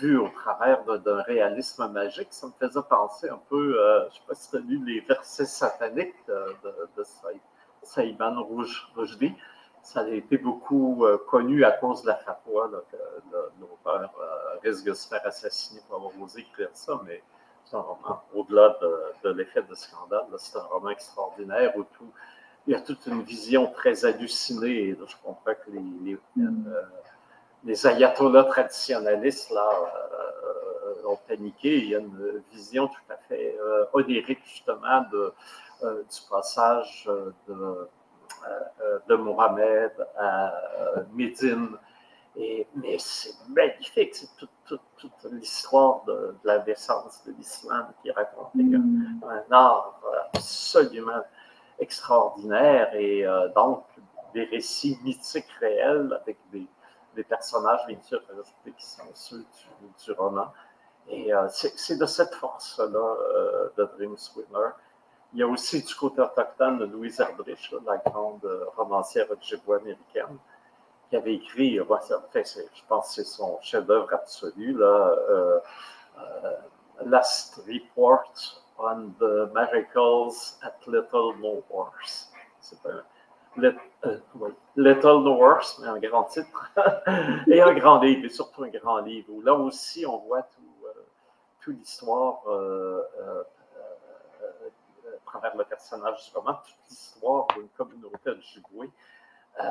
vu 0.00 0.18
au 0.18 0.28
travers 0.28 0.82
d'un 0.84 1.22
réalisme 1.22 1.88
magique, 1.88 2.28
ça 2.30 2.48
me 2.48 2.52
faisait 2.58 2.82
penser 2.88 3.28
un 3.28 3.40
peu, 3.48 3.72
je 3.72 4.06
ne 4.06 4.10
sais 4.10 4.20
pas 4.26 4.34
si 4.34 4.50
tu 4.50 4.56
as 4.56 4.60
lu 4.60 4.84
les 4.84 5.00
versets 5.00 5.46
sataniques 5.46 6.14
de, 6.28 6.88
de, 6.96 7.04
Saïban 7.82 8.42
Rushdie. 8.96 9.34
Ça 9.86 10.00
a 10.00 10.08
été 10.08 10.36
beaucoup 10.36 11.06
connu 11.28 11.64
à 11.64 11.70
cause 11.70 12.02
de 12.02 12.08
la 12.08 12.16
fatwa 12.16 12.68
que 12.90 12.96
l'auteur 13.60 14.10
risque 14.64 14.84
de 14.84 14.92
se 14.94 15.06
faire 15.06 15.24
assassiner 15.24 15.80
pour 15.86 15.96
avoir 15.98 16.12
osé 16.20 16.40
écrire 16.40 16.70
ça, 16.72 17.00
mais 17.04 17.22
c'est 17.64 17.76
un 17.76 17.80
roman, 17.80 18.20
au-delà 18.34 18.76
de, 19.22 19.30
l'effet 19.30 19.62
de 19.62 19.74
scandale, 19.76 20.26
c'est 20.38 20.58
un 20.58 20.62
roman 20.62 20.90
extraordinaire 20.90 21.76
où 21.76 21.84
tout, 21.84 22.10
il 22.66 22.72
y 22.72 22.74
a 22.74 22.80
toute 22.80 23.06
une 23.06 23.22
vision 23.22 23.68
très 23.68 24.04
hallucinée. 24.04 24.96
je 25.06 25.16
comprends 25.22 25.54
que 25.54 25.70
les, 25.70 26.18
les, 27.64 27.86
euh, 27.86 27.88
ayatollahs 27.88 28.44
traditionnalistes 28.44 29.50
là, 29.50 29.68
euh, 29.70 31.08
ont 31.08 31.18
paniqué. 31.28 31.78
Il 31.78 31.90
y 31.90 31.94
a 31.94 32.00
une 32.00 32.42
vision 32.52 32.88
tout 32.88 33.12
à 33.12 33.16
fait 33.28 33.56
euh, 33.60 33.84
onirique, 33.92 34.44
justement, 34.44 35.04
de, 35.12 35.32
du 35.82 36.20
passage 36.28 37.08
de, 37.48 37.88
de 39.08 39.14
Mohamed 39.14 39.92
à 40.18 40.52
Médine 41.12 41.76
mais 42.74 42.98
c'est 42.98 43.34
magnifique, 43.48 44.14
c'est 44.14 44.28
toute, 44.66 44.80
l'histoire 45.32 46.04
de, 46.04 46.36
la 46.44 46.62
naissance 46.64 47.22
de 47.26 47.32
l'islam 47.32 47.92
qui 48.02 48.08
est 48.08 48.12
racontée 48.12 48.62
mm. 48.62 49.22
un 49.24 49.52
art 49.52 50.00
absolument 50.34 51.22
extraordinaire 51.78 52.94
et 52.94 53.26
euh, 53.26 53.48
donc 53.54 53.84
des 54.34 54.44
récits 54.44 54.98
mythiques 55.02 55.50
réels 55.60 56.18
avec 56.20 56.38
des, 56.52 56.66
personnages 57.24 57.86
bien 57.86 57.98
sûr 58.02 58.20
qui 58.76 58.86
sont 58.86 59.02
ceux 59.14 59.42
du, 60.04 60.12
roman. 60.12 60.52
Et 61.08 61.32
euh, 61.32 61.46
c'est 61.48 61.96
de 61.96 62.04
cette 62.04 62.34
force-là 62.34 62.84
euh, 62.94 63.70
de 63.78 63.84
Dream 63.96 64.18
Swimmer. 64.18 64.68
Il 65.32 65.40
y 65.40 65.42
a 65.42 65.46
aussi 65.46 65.82
du 65.82 65.94
côté 65.94 66.20
autochtone 66.20 66.78
de 66.78 66.86
Louise 66.86 67.20
Erdrich, 67.20 67.74
la 67.84 67.96
grande 67.98 68.48
romancière 68.76 69.30
ojibwa-américaine 69.30 70.38
qui 71.08 71.16
avait 71.16 71.34
écrit, 71.34 71.76
je 71.76 71.82
pense 71.82 73.08
que 73.08 73.22
c'est 73.22 73.24
son 73.24 73.58
chef-d'œuvre 73.60 74.12
absolu, 74.12 74.76
euh, 74.80 75.58
euh, 76.18 76.56
Last 77.04 77.60
Report 77.66 78.32
on 78.78 79.10
the 79.18 79.50
Miracles 79.54 80.58
at 80.62 80.76
Little 80.86 81.38
No 81.40 81.64
Worse. 81.70 82.30
Euh, 82.84 83.72
Little 84.76 85.22
No 85.22 85.36
Worse, 85.36 85.78
mais 85.78 85.88
un 85.88 85.98
grand 85.98 86.24
titre. 86.24 86.72
et 87.46 87.62
un 87.62 87.72
grand 87.72 88.00
livre, 88.00 88.26
et 88.26 88.28
surtout 88.28 88.64
un 88.64 88.68
grand 88.68 88.98
livre, 88.98 89.28
où 89.30 89.40
là 89.40 89.54
aussi 89.54 90.04
on 90.04 90.18
voit 90.18 90.42
tout, 90.42 90.86
tout 91.62 91.70
l'histoire 91.70 92.42
travers 95.26 95.56
le 95.56 95.64
personnage 95.64 96.24
du 96.24 96.36
roman, 96.36 96.54
toute 96.54 96.88
l'histoire 96.88 97.46
d'une 97.54 97.68
communauté 97.70 98.30
ojibwée 98.30 98.90
euh, 99.58 99.64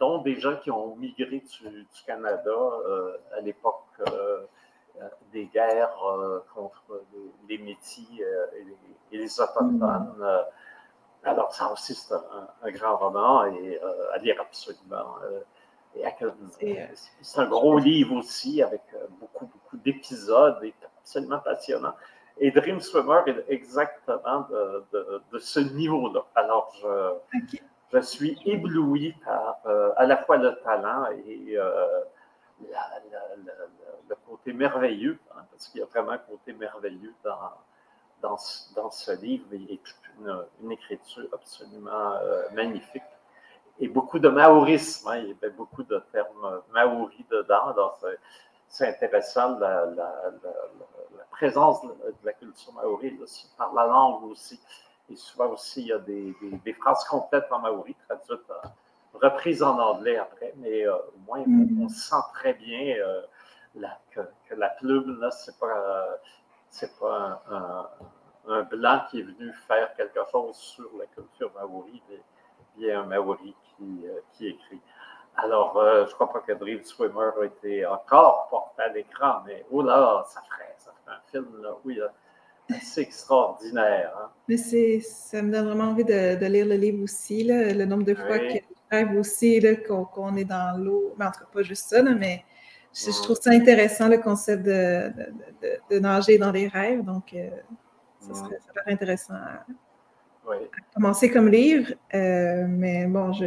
dont 0.00 0.18
des 0.22 0.40
gens 0.40 0.56
qui 0.56 0.70
ont 0.70 0.96
migré 0.96 1.40
du, 1.40 1.86
Canada 2.06 2.50
euh, 2.50 3.16
à 3.36 3.40
l'époque 3.40 3.84
euh, 4.08 4.40
des 5.32 5.46
guerres 5.46 5.94
contre 6.54 7.02
les, 7.48 7.58
Métis 7.58 8.08
et 9.10 9.16
les, 9.16 9.40
Autochtones. 9.40 9.78
Mm. 10.18 10.44
Alors, 11.24 11.54
ça 11.54 11.70
aussi, 11.72 11.94
c'est 11.94 12.14
un, 12.14 12.70
grand 12.70 12.96
roman 12.96 13.44
et 13.44 13.80
à 14.12 14.18
lire 14.18 14.36
absolument. 14.40 15.16
c'est 17.22 17.38
un 17.38 17.46
gros 17.46 17.78
livre 17.78 18.16
aussi 18.16 18.62
avec 18.62 18.82
beaucoup, 19.20 19.46
beaucoup 19.46 19.76
d'épisodes 19.76 20.62
et 20.64 20.74
absolument 21.00 21.38
passionnant. 21.38 21.94
Et 22.38 22.50
Dream 22.50 22.80
Swimmer 22.80 23.20
est 23.26 23.44
exactement 23.48 24.46
de, 24.92 25.38
ce 25.38 25.60
niveau-là. 25.60 26.24
Alors, 26.34 26.74
je, 26.80 27.58
je 27.94 28.00
suis 28.00 28.36
ébloui 28.44 29.14
par 29.24 29.60
euh, 29.66 29.92
à 29.96 30.04
la 30.06 30.16
fois 30.16 30.36
le 30.36 30.56
talent 30.64 31.06
et 31.26 31.56
euh, 31.56 32.00
le 34.08 34.14
côté 34.26 34.52
merveilleux, 34.52 35.18
hein, 35.30 35.44
parce 35.50 35.68
qu'il 35.68 35.80
y 35.80 35.84
a 35.84 35.86
vraiment 35.86 36.10
un 36.10 36.18
côté 36.18 36.52
merveilleux 36.52 37.14
dans, 37.22 37.52
dans, 38.20 38.36
dans 38.74 38.90
ce 38.90 39.12
livre 39.20 39.46
et 39.52 39.78
toute 39.78 40.46
une, 40.60 40.72
écriture 40.72 41.28
absolument 41.32 42.14
euh, 42.14 42.48
magnifique. 42.52 43.02
Et 43.78 43.86
beaucoup 43.86 44.18
de 44.18 44.28
maorisme, 44.28 45.08
hein, 45.08 45.18
il 45.18 45.28
y 45.28 45.36
avait 45.40 45.50
beaucoup 45.54 45.84
de 45.84 46.02
termes 46.12 46.62
maoris 46.72 47.24
dedans. 47.30 47.74
c'est 48.66 48.88
intéressant 48.88 49.56
la, 49.58 49.86
présence 51.34 51.82
de 51.82 52.14
la 52.24 52.32
culture 52.32 52.72
maori 52.72 53.18
par 53.56 53.72
la 53.74 53.86
langue 53.86 54.24
aussi. 54.24 54.60
Et 55.10 55.16
souvent 55.16 55.48
aussi, 55.48 55.82
il 55.82 55.88
y 55.88 55.92
a 55.92 55.98
des, 55.98 56.34
des, 56.64 56.72
phrases 56.72 57.04
complètes 57.04 57.46
en 57.50 57.58
maori, 57.58 57.94
traduites, 58.08 58.50
euh, 58.50 58.68
reprises 59.20 59.62
en 59.62 59.78
anglais 59.78 60.16
après, 60.16 60.54
mais 60.56 60.86
euh, 60.86 60.96
au 60.96 61.18
moins, 61.26 61.42
mm. 61.46 61.82
on, 61.82 61.88
sent 61.88 62.24
très 62.32 62.54
bien 62.54 62.96
euh, 62.96 63.22
que, 64.10 64.54
la 64.54 64.70
plume, 64.70 65.20
là, 65.20 65.30
c'est 65.30 65.58
pas, 65.58 66.18
c'est 66.70 66.98
pas 66.98 67.42
un, 68.46 68.62
blanc 68.62 69.02
qui 69.10 69.20
est 69.20 69.22
venu 69.22 69.52
faire 69.66 69.94
quelque 69.94 70.20
chose 70.30 70.56
sur 70.56 70.90
la 70.98 71.06
culture 71.06 71.50
maori, 71.54 72.02
mais 72.08 72.20
bien 72.76 73.02
un 73.02 73.06
maori 73.06 73.54
qui, 73.76 74.06
qui 74.32 74.48
écrit. 74.48 74.80
Alors, 75.36 75.74
je 75.74 76.08
ne 76.08 76.12
crois 76.12 76.32
pas 76.32 76.40
que 76.40 76.52
Dream 76.52 76.82
Swimmer 76.84 77.30
a 77.40 77.44
été 77.44 77.84
encore 77.86 78.46
porté 78.48 78.82
à 78.82 78.88
l'écran, 78.88 79.42
mais 79.44 79.66
oh 79.70 79.82
là, 79.82 80.24
ça 80.28 80.40
ferait 80.42 80.73
un 81.06 81.20
film 81.30 81.46
là, 81.62 81.70
a 81.70 82.12
c'est 82.82 83.02
extraordinaire. 83.02 84.12
Hein. 84.18 84.30
Mais 84.48 84.56
c'est, 84.56 85.00
ça 85.00 85.42
me 85.42 85.52
donne 85.52 85.66
vraiment 85.66 85.90
envie 85.90 86.04
de, 86.04 86.44
lire 86.46 86.66
le 86.66 86.76
livre 86.76 87.02
aussi. 87.02 87.44
le 87.44 87.84
nombre 87.84 88.04
de 88.04 88.14
fois 88.14 88.38
que 88.38 88.54
je 88.54 88.60
rêve 88.90 89.16
aussi 89.18 89.62
qu'on, 89.86 90.36
est 90.36 90.44
dans 90.44 90.78
l'eau. 90.82 91.14
Mais 91.18 91.26
en 91.26 91.30
tout 91.30 91.40
cas, 91.40 91.48
pas 91.52 91.62
juste 91.62 91.88
ça, 91.88 92.02
mais 92.02 92.44
je, 92.94 93.10
trouve 93.22 93.36
ça 93.36 93.50
intéressant 93.50 94.08
le 94.08 94.18
concept 94.18 94.62
de, 94.62 95.12
de, 95.90 95.98
nager 95.98 96.38
dans 96.38 96.52
les 96.52 96.68
rêves. 96.68 97.02
Donc, 97.02 97.34
euh, 97.34 97.50
ça 98.20 98.34
serait 98.34 98.58
super 98.66 98.82
intéressant 98.86 99.34
à, 99.34 99.64
commencer 100.94 101.30
comme 101.30 101.48
livre. 101.48 101.92
Euh, 102.14 102.66
mais 102.68 103.06
bon, 103.06 103.32
je, 103.32 103.46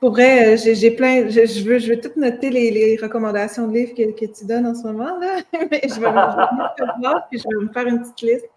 pour 0.00 0.12
vrai, 0.12 0.54
euh, 0.54 0.56
j'ai 0.56 0.90
plein. 0.90 1.28
Je, 1.28 1.62
veux, 1.62 1.78
je 1.78 1.90
veux 1.92 2.00
tout 2.00 2.18
noter 2.18 2.48
les, 2.48 2.96
recommandations 2.96 3.68
de 3.68 3.74
livres 3.74 3.94
que, 3.94 4.26
tu 4.26 4.46
donnes 4.46 4.66
en 4.66 4.74
ce 4.74 4.82
moment. 4.84 5.18
Là. 5.18 5.40
Mais 5.70 5.82
je 5.84 6.00
vais, 6.00 6.10
me 6.10 7.28
puis 7.28 7.38
je 7.38 7.44
vais 7.46 7.64
me 7.64 7.72
faire 7.72 7.86
une 7.86 8.00
petite 8.00 8.22
liste 8.22 8.50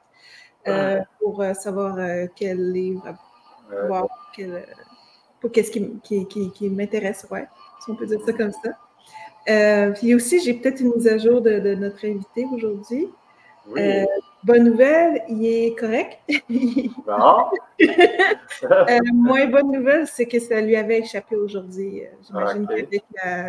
euh, 0.67 1.01
pour 1.19 1.41
euh, 1.41 1.53
savoir 1.53 1.97
quel 2.36 2.71
livre 2.71 3.13
voir, 3.88 4.08
pour 5.41 5.51
qu'est-ce 5.51 5.71
qui, 5.71 5.99
qui, 6.03 6.25
qui, 6.51 6.69
m'intéresse, 6.69 7.25
ouais, 7.29 7.47
si 7.84 7.91
on 7.91 7.95
peut 7.95 8.06
dire 8.06 8.21
ça 8.25 8.32
comme 8.32 8.51
ça. 8.51 9.91
puis 9.95 10.15
aussi, 10.15 10.39
j'ai 10.39 10.53
peut-être 10.53 10.79
une 10.79 10.93
mise 10.95 11.08
à 11.08 11.17
jour 11.17 11.41
de, 11.41 11.60
de 11.60 11.75
notre 11.75 12.06
invité 12.06 12.45
aujourd'hui. 12.53 13.10
Oui. 13.67 14.06
Bonne 14.43 14.65
nouvelle, 14.65 15.23
il 15.29 15.45
est 15.45 15.75
correct. 15.79 16.19
Bon. 17.06 17.45
Euh, 18.63 18.99
moins 19.13 19.45
bonne 19.47 19.71
nouvelle, 19.71 20.08
c'est 20.08 20.25
que 20.25 20.39
ça 20.39 20.62
lui 20.62 20.75
avait 20.75 20.99
échappé 20.99 21.36
aujourd'hui. 21.36 22.01
Euh, 22.01 22.08
j'imagine 22.25 22.67
qu'avec 22.67 23.03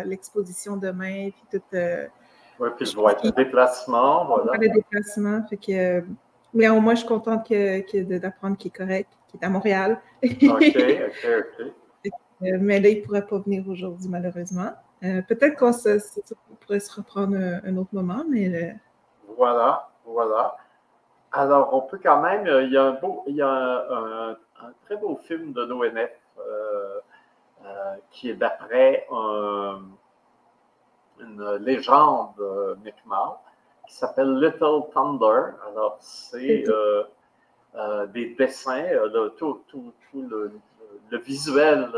l'exposition 0.05 0.75
demain, 0.75 1.29
puis 1.29 1.59
tout. 1.59 1.75
Euh, 1.75 2.07
oui, 2.59 2.69
puis 2.75 2.85
je 2.85 2.95
vois 2.95 3.13
être 3.13 3.23
le 3.23 3.31
déplacement, 3.31 4.25
voilà. 4.25 4.53
Le 4.59 4.69
déplacement, 4.69 5.43
fait 5.47 5.57
que. 5.57 6.03
Mais 6.53 6.67
au 6.69 6.81
moins, 6.81 6.95
je 6.95 6.99
suis 6.99 7.07
contente 7.07 7.47
que, 7.47 8.17
d'apprendre 8.17 8.57
qu'il 8.57 8.69
est 8.69 8.77
correct, 8.77 9.09
qu'il 9.27 9.39
est 9.39 9.45
à 9.45 9.49
Montréal. 9.49 10.01
OK, 10.23 10.43
OK, 10.43 10.77
OK. 12.05 12.11
mais 12.41 12.79
là, 12.79 12.89
il 12.89 12.99
ne 12.99 13.05
pourrait 13.05 13.25
pas 13.25 13.39
venir 13.39 13.63
aujourd'hui, 13.67 14.07
malheureusement. 14.09 14.71
Peut-être 15.01 15.55
qu'on 15.55 15.71
pourrait 16.59 16.79
se 16.79 16.93
reprendre 16.93 17.37
un, 17.37 17.77
autre 17.77 17.93
moment, 17.93 18.23
mais. 18.29 18.75
Voilà, 19.37 19.89
voilà. 20.05 20.55
Alors, 21.37 21.73
on 21.73 21.81
peut 21.81 21.99
quand 22.01 22.21
même, 22.21 22.47
euh, 22.47 22.63
il 22.63 22.71
y 22.71 22.77
a 22.77 22.83
un, 22.85 22.91
beau, 22.93 23.23
il 23.27 23.35
y 23.35 23.41
a 23.41 23.49
un, 23.49 24.37
très 24.85 24.95
beau 24.95 25.17
film 25.17 25.51
de 25.51 25.63
l'ONF 25.63 26.09
euh, 26.39 26.99
euh, 27.65 27.95
qui 28.09 28.29
est 28.29 28.35
d'après 28.35 29.05
une 31.19 31.55
légende 31.59 32.35
Mi'kmaq 32.85 33.37
qui 33.85 33.95
s'appelle 33.95 34.39
Little 34.39 34.89
Thunder. 34.93 35.51
Alors, 35.67 35.97
c'est 35.99 36.63
des 38.13 38.35
dessins, 38.35 38.85
tout, 39.37 39.61
le, 40.13 40.53
visuel 41.17 41.91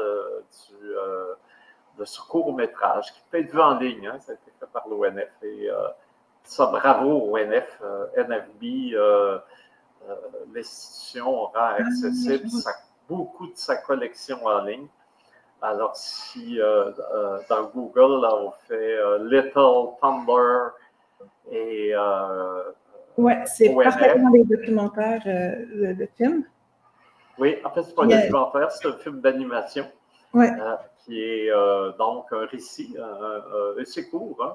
de 2.00 2.06
ce 2.06 2.22
court-métrage 2.28 3.14
qui 3.14 3.22
peut 3.30 3.38
être 3.38 3.52
vu 3.52 3.62
en 3.62 3.78
ligne. 3.78 4.08
Hein, 4.08 4.20
ça 4.20 4.32
a 4.32 4.36
été 4.36 4.52
fait 4.60 4.66
par 4.74 4.88
l'ONF. 4.88 5.30
Et 5.44 5.70
ça, 6.48 6.68
bravo 6.68 7.12
au 7.12 7.38
NF, 7.38 7.80
euh, 7.84 8.08
NFB. 8.18 8.94
Euh, 8.94 9.38
euh, 10.10 10.16
l'institution 10.54 11.30
rend 11.30 11.52
ah, 11.56 11.76
accessible 11.80 12.48
beaucoup 13.10 13.48
de 13.48 13.58
sa 13.58 13.76
collection 13.76 14.46
en 14.46 14.62
ligne. 14.62 14.88
Alors, 15.62 15.96
si 15.96 16.60
dans 17.50 17.64
Google, 17.74 18.22
là, 18.22 18.36
on 18.36 18.52
fait 18.68 18.98
Little 19.22 19.98
Thunder 20.00 20.70
et. 21.52 21.94
oui, 23.18 23.34
c'est 23.46 23.74
parfaitement 23.74 24.30
des 24.30 24.44
documentaires, 24.44 25.22
le, 25.26 26.08
film. 26.16 26.44
Oui, 27.40 27.58
en 27.66 27.72
fait, 27.72 27.84
c'est 27.84 27.96
pas 27.96 28.04
un 28.04 28.08
documentaire, 28.08 28.72
c'est 28.72 28.88
un 28.88 28.94
film 28.94 29.20
d'animation. 29.20 29.88
Ouais. 30.34 30.52
qui 31.00 31.22
est 31.22 31.50
donc 31.98 32.28
un 32.32 32.46
récit. 32.46 32.96
c'est 33.86 34.10
court, 34.10 34.38
hein, 34.42 34.54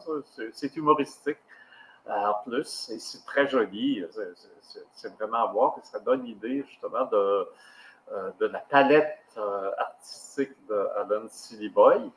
c'est 0.52 0.76
humoristique. 0.76 1.38
Euh, 2.08 2.12
en 2.12 2.34
plus. 2.44 2.90
Et 2.90 2.98
c'est 2.98 3.24
très 3.24 3.46
joli. 3.46 4.04
C'est 4.92 5.14
vraiment 5.14 5.48
à 5.48 5.52
voir. 5.52 5.76
Et 5.78 5.86
ça 5.86 6.00
donne 6.00 6.26
idée 6.26 6.64
justement 6.68 7.04
de, 7.06 7.48
euh, 8.12 8.30
de 8.40 8.46
la 8.46 8.58
palette 8.58 9.18
euh, 9.36 9.70
artistique 9.78 10.52
d'Alan 10.68 11.28
Sillyboy 11.28 12.10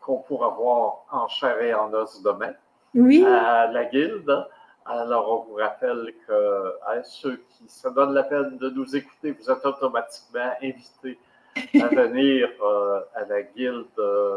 qu'on 0.00 0.18
pourra 0.18 0.50
voir 0.50 1.04
en 1.10 1.26
chair 1.28 1.60
et 1.62 1.74
en 1.74 1.92
os 1.94 2.22
demain 2.22 2.52
oui. 2.94 3.24
à 3.24 3.66
la 3.66 3.86
Guilde. 3.86 4.46
Alors, 4.86 5.32
on 5.32 5.50
vous 5.50 5.54
rappelle 5.54 6.14
que 6.28 6.74
ceux 7.04 7.42
qui 7.48 7.66
se 7.68 7.88
donnent 7.88 8.12
la 8.12 8.24
peine 8.24 8.58
de 8.58 8.68
nous 8.68 8.94
écouter, 8.94 9.32
vous 9.32 9.50
êtes 9.50 9.64
automatiquement 9.64 10.52
invités 10.62 11.18
à 11.56 11.86
venir 12.02 12.50
à 13.14 13.24
la 13.24 13.42
Guilde 13.42 13.86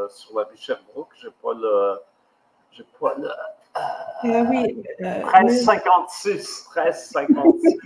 sur 0.09 0.39
la 0.39 0.45
rue 0.45 0.55
Sherbrooke. 0.55 1.09
Je 1.17 1.27
n'ai 1.27 1.33
pas 1.43 1.53
le. 1.53 1.99
J'ai 2.71 2.85
pas 2.99 3.13
le 3.17 3.29
ah 4.23 4.43
oui. 4.49 4.83
1356, 4.99 6.69
1356, 6.75 7.79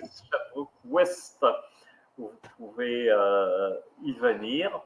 Ouest. 0.86 1.46
Vous 2.18 2.32
pouvez 2.58 3.10
euh, 3.10 3.72
y 4.04 4.14
venir 4.14 4.82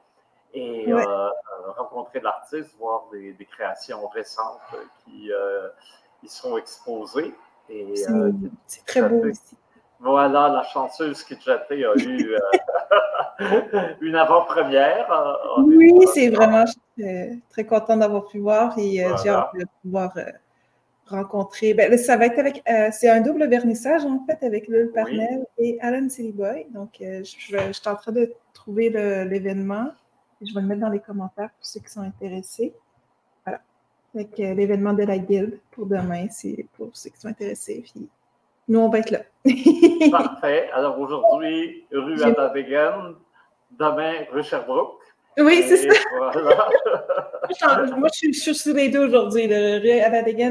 et 0.54 0.90
euh, 0.90 1.28
rencontrer 1.76 2.20
l'artiste, 2.20 2.74
voir 2.78 3.04
des, 3.12 3.36
créations 3.50 4.06
récentes 4.08 4.60
qui 5.04 5.30
euh, 5.32 5.68
y 6.22 6.28
sont 6.28 6.56
exposées. 6.56 7.34
C'est 7.68 8.86
très 8.86 9.02
beau 9.02 9.28
aussi. 9.28 9.56
Voilà, 9.98 10.48
la 10.48 10.62
chanceuse 10.62 11.24
qui 11.24 11.34
a 11.50 11.96
eu 11.96 12.36
une 14.00 14.14
avant-première. 14.14 15.08
Oui, 15.58 15.92
c'est 16.14 16.28
vraiment, 16.30 16.64
je 16.66 16.72
suis 16.72 17.42
très 17.50 17.64
content 17.64 17.96
d'avoir 17.96 18.26
pu 18.26 18.38
voir 18.38 18.78
et 18.78 19.04
j'ai 19.22 19.30
hâte 19.30 19.54
de 19.54 19.66
pouvoir 19.82 20.12
rencontrer. 21.06 21.74
Ben, 21.74 21.96
ça 21.96 22.16
va 22.16 22.26
être 22.26 22.38
avec. 22.38 22.62
Euh, 22.68 22.88
c'est 22.92 23.08
un 23.08 23.20
double 23.20 23.48
vernissage, 23.48 24.04
en 24.04 24.24
fait, 24.26 24.44
avec 24.44 24.68
Lul 24.68 24.90
Parnell 24.92 25.46
et 25.58 25.78
Alan 25.80 26.08
Sillyboy. 26.08 26.66
Donc, 26.74 27.00
euh, 27.00 27.22
je, 27.24 27.56
je, 27.56 27.72
suis 27.72 27.88
en 27.88 27.96
train 27.96 28.12
de 28.12 28.32
trouver 28.52 28.90
l'événement. 28.90 29.90
Je 30.42 30.54
vais 30.54 30.60
le 30.60 30.66
mettre 30.66 30.80
dans 30.80 30.90
les 30.90 31.00
commentaires 31.00 31.50
pour 31.50 31.66
ceux 31.66 31.80
qui 31.80 31.90
sont 31.90 32.02
intéressés. 32.02 32.74
Voilà. 33.44 33.60
Avec 34.14 34.38
euh, 34.40 34.54
l'événement 34.54 34.92
de 34.92 35.04
la 35.04 35.18
guilde 35.18 35.58
pour 35.70 35.86
demain, 35.86 36.26
c'est 36.30 36.66
pour 36.76 36.90
ceux 36.92 37.10
qui 37.10 37.20
sont 37.20 37.28
intéressés. 37.28 37.82
Puis, 37.82 38.08
nous, 38.68 38.80
on 38.80 38.88
va 38.88 38.98
être 38.98 39.10
là. 39.10 39.20
Parfait. 40.10 40.68
Alors, 40.72 40.98
aujourd'hui, 40.98 41.86
rue 41.92 42.22
Abadegen. 42.22 43.14
Demain, 43.78 44.24
rue 44.32 44.42
Sherbrooke. 44.42 44.95
Oui, 45.38 45.64
c'est 45.68 45.76
ça. 45.76 45.94
Moi, 47.96 48.08
je 48.12 48.30
suis, 48.32 48.54
sur 48.54 48.74
les 48.74 48.88
deux 48.88 49.06
aujourd'hui, 49.06 49.46
le. 49.46 49.80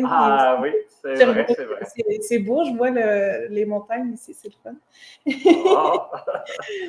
Ah 0.08 0.60
oui, 0.62 0.72
c'est 1.02 1.26
vrai, 1.26 1.46
c'est 1.50 1.66
vrai. 1.66 2.20
C'est 2.22 2.40
beau, 2.40 2.64
je 2.64 2.72
vois 2.72 2.92
les 2.92 3.66
montagnes 3.66 4.14
ici, 4.14 4.34
c'est 4.34 4.50
le 4.50 4.56
fun. 4.64 4.76
Oh. 5.68 6.02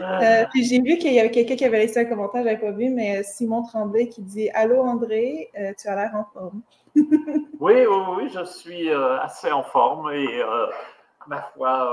euh, 0.03 0.45
puis 0.53 0.65
j'ai 0.65 0.81
vu 0.81 0.99
qu'il 0.99 1.13
y 1.13 1.21
avait 1.21 1.31
quelqu'un 1.31 1.57
qui 1.57 1.65
avait 1.65 1.79
laissé 1.79 2.01
un 2.01 2.05
commentaire, 2.05 2.43
je 2.43 2.49
n'avais 2.49 2.61
pas 2.61 2.71
vu, 2.71 2.91
mais 2.91 3.23
Simon 3.23 3.63
Tremblay 3.63 4.09
qui 4.09 4.23
dit 4.23 4.51
Allô 4.51 4.81
André, 4.83 5.51
euh, 5.59 5.73
tu 5.81 5.89
as 5.89 5.97
l'air 5.97 6.11
en 6.15 6.25
forme. 6.33 6.63
oui, 6.95 7.05
oui, 7.61 7.87
oui, 8.17 8.29
je 8.33 8.45
suis 8.45 8.91
euh, 8.91 9.19
assez 9.21 9.51
en 9.51 9.63
forme 9.63 10.13
et 10.13 10.43
euh, 10.43 10.67
ma 11.27 11.43
foi, 11.55 11.91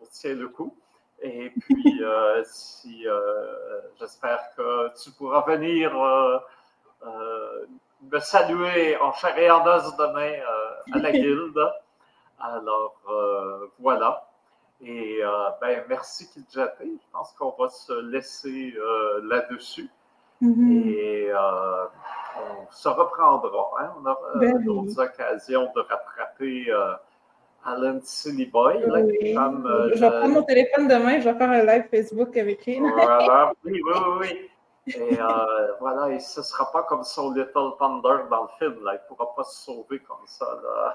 on 0.00 0.06
tient 0.10 0.34
le 0.34 0.48
coup. 0.48 0.74
Et 1.22 1.50
puis, 1.50 2.02
euh, 2.02 2.42
si 2.44 3.06
euh, 3.06 3.80
j'espère 4.00 4.40
que 4.56 4.88
tu 5.02 5.10
pourras 5.12 5.42
venir 5.42 5.96
euh, 5.96 7.66
me 8.10 8.18
saluer 8.18 8.96
en 8.96 9.12
chair 9.12 9.38
et 9.38 9.48
en 9.50 9.64
os 9.64 9.96
demain 9.96 10.32
à 10.92 10.98
la 10.98 11.12
guilde. 11.12 11.60
Alors, 12.40 12.96
voilà. 13.78 14.28
Et 14.80 15.20
ben, 15.60 15.84
merci 15.88 16.28
Kidjate. 16.28 16.76
Je 16.80 17.12
pense 17.12 17.32
qu'on 17.34 17.54
va 17.56 17.68
se 17.68 17.92
laisser 18.10 18.74
là-dessus. 19.22 19.88
Mm-hmm. 20.42 20.88
Et 20.88 21.32
on 21.34 22.72
se 22.72 22.88
reprendra. 22.88 23.70
Hein. 23.78 23.92
On 24.00 24.06
aura 24.06 24.32
ben 24.34 24.64
d'autres 24.64 24.98
occasions 24.98 25.70
de 25.76 25.80
rattraper 25.82 26.66
Alan 27.64 28.00
Silly 28.02 28.46
Boy, 28.46 28.80
là, 28.86 29.02
qui 29.02 29.34
comme, 29.34 29.66
euh, 29.66 29.90
je 29.94 30.00
vais 30.00 30.10
prendre 30.10 30.34
mon 30.34 30.42
téléphone 30.42 30.88
demain, 30.88 31.20
je 31.20 31.28
vais 31.28 31.38
faire 31.38 31.50
un 31.50 31.64
live 31.64 31.84
Facebook 31.90 32.36
avec 32.36 32.66
lui. 32.66 32.80
Voilà, 32.80 33.52
oui, 33.64 33.80
oui, 33.84 33.92
oui. 34.20 34.48
Et 34.88 35.20
euh, 35.20 35.72
voilà, 35.78 36.10
et 36.10 36.18
ce 36.18 36.40
ne 36.40 36.44
sera 36.44 36.72
pas 36.72 36.82
comme 36.82 37.04
son 37.04 37.32
Little 37.32 37.76
Thunder 37.78 38.24
dans 38.28 38.42
le 38.42 38.48
film, 38.58 38.84
là. 38.84 38.94
il 38.94 38.96
ne 39.00 39.08
pourra 39.08 39.32
pas 39.36 39.44
se 39.44 39.64
sauver 39.64 40.00
comme 40.00 40.26
ça. 40.26 40.44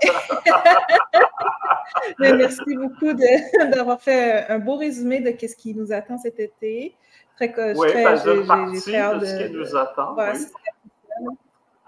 Mais 2.20 2.34
merci 2.34 2.76
beaucoup 2.76 3.14
d'avoir 3.72 4.02
fait 4.02 4.46
un 4.50 4.60
beau 4.60 4.76
résumé 4.76 5.22
de 5.22 5.48
ce 5.48 5.56
qui 5.56 5.74
nous 5.74 5.94
attend 5.94 6.18
cet 6.18 6.38
été. 6.38 6.98
Très, 7.38 7.54
oui, 7.78 7.88
très, 7.88 8.04
ben, 8.04 8.16
j'ai, 8.18 8.46
partie 8.46 8.92
de, 8.92 9.20
de 9.20 9.26
ce 9.26 9.48
qui 9.48 9.54
nous 9.54 9.76
attend. 9.78 10.18
oui. 10.18 10.48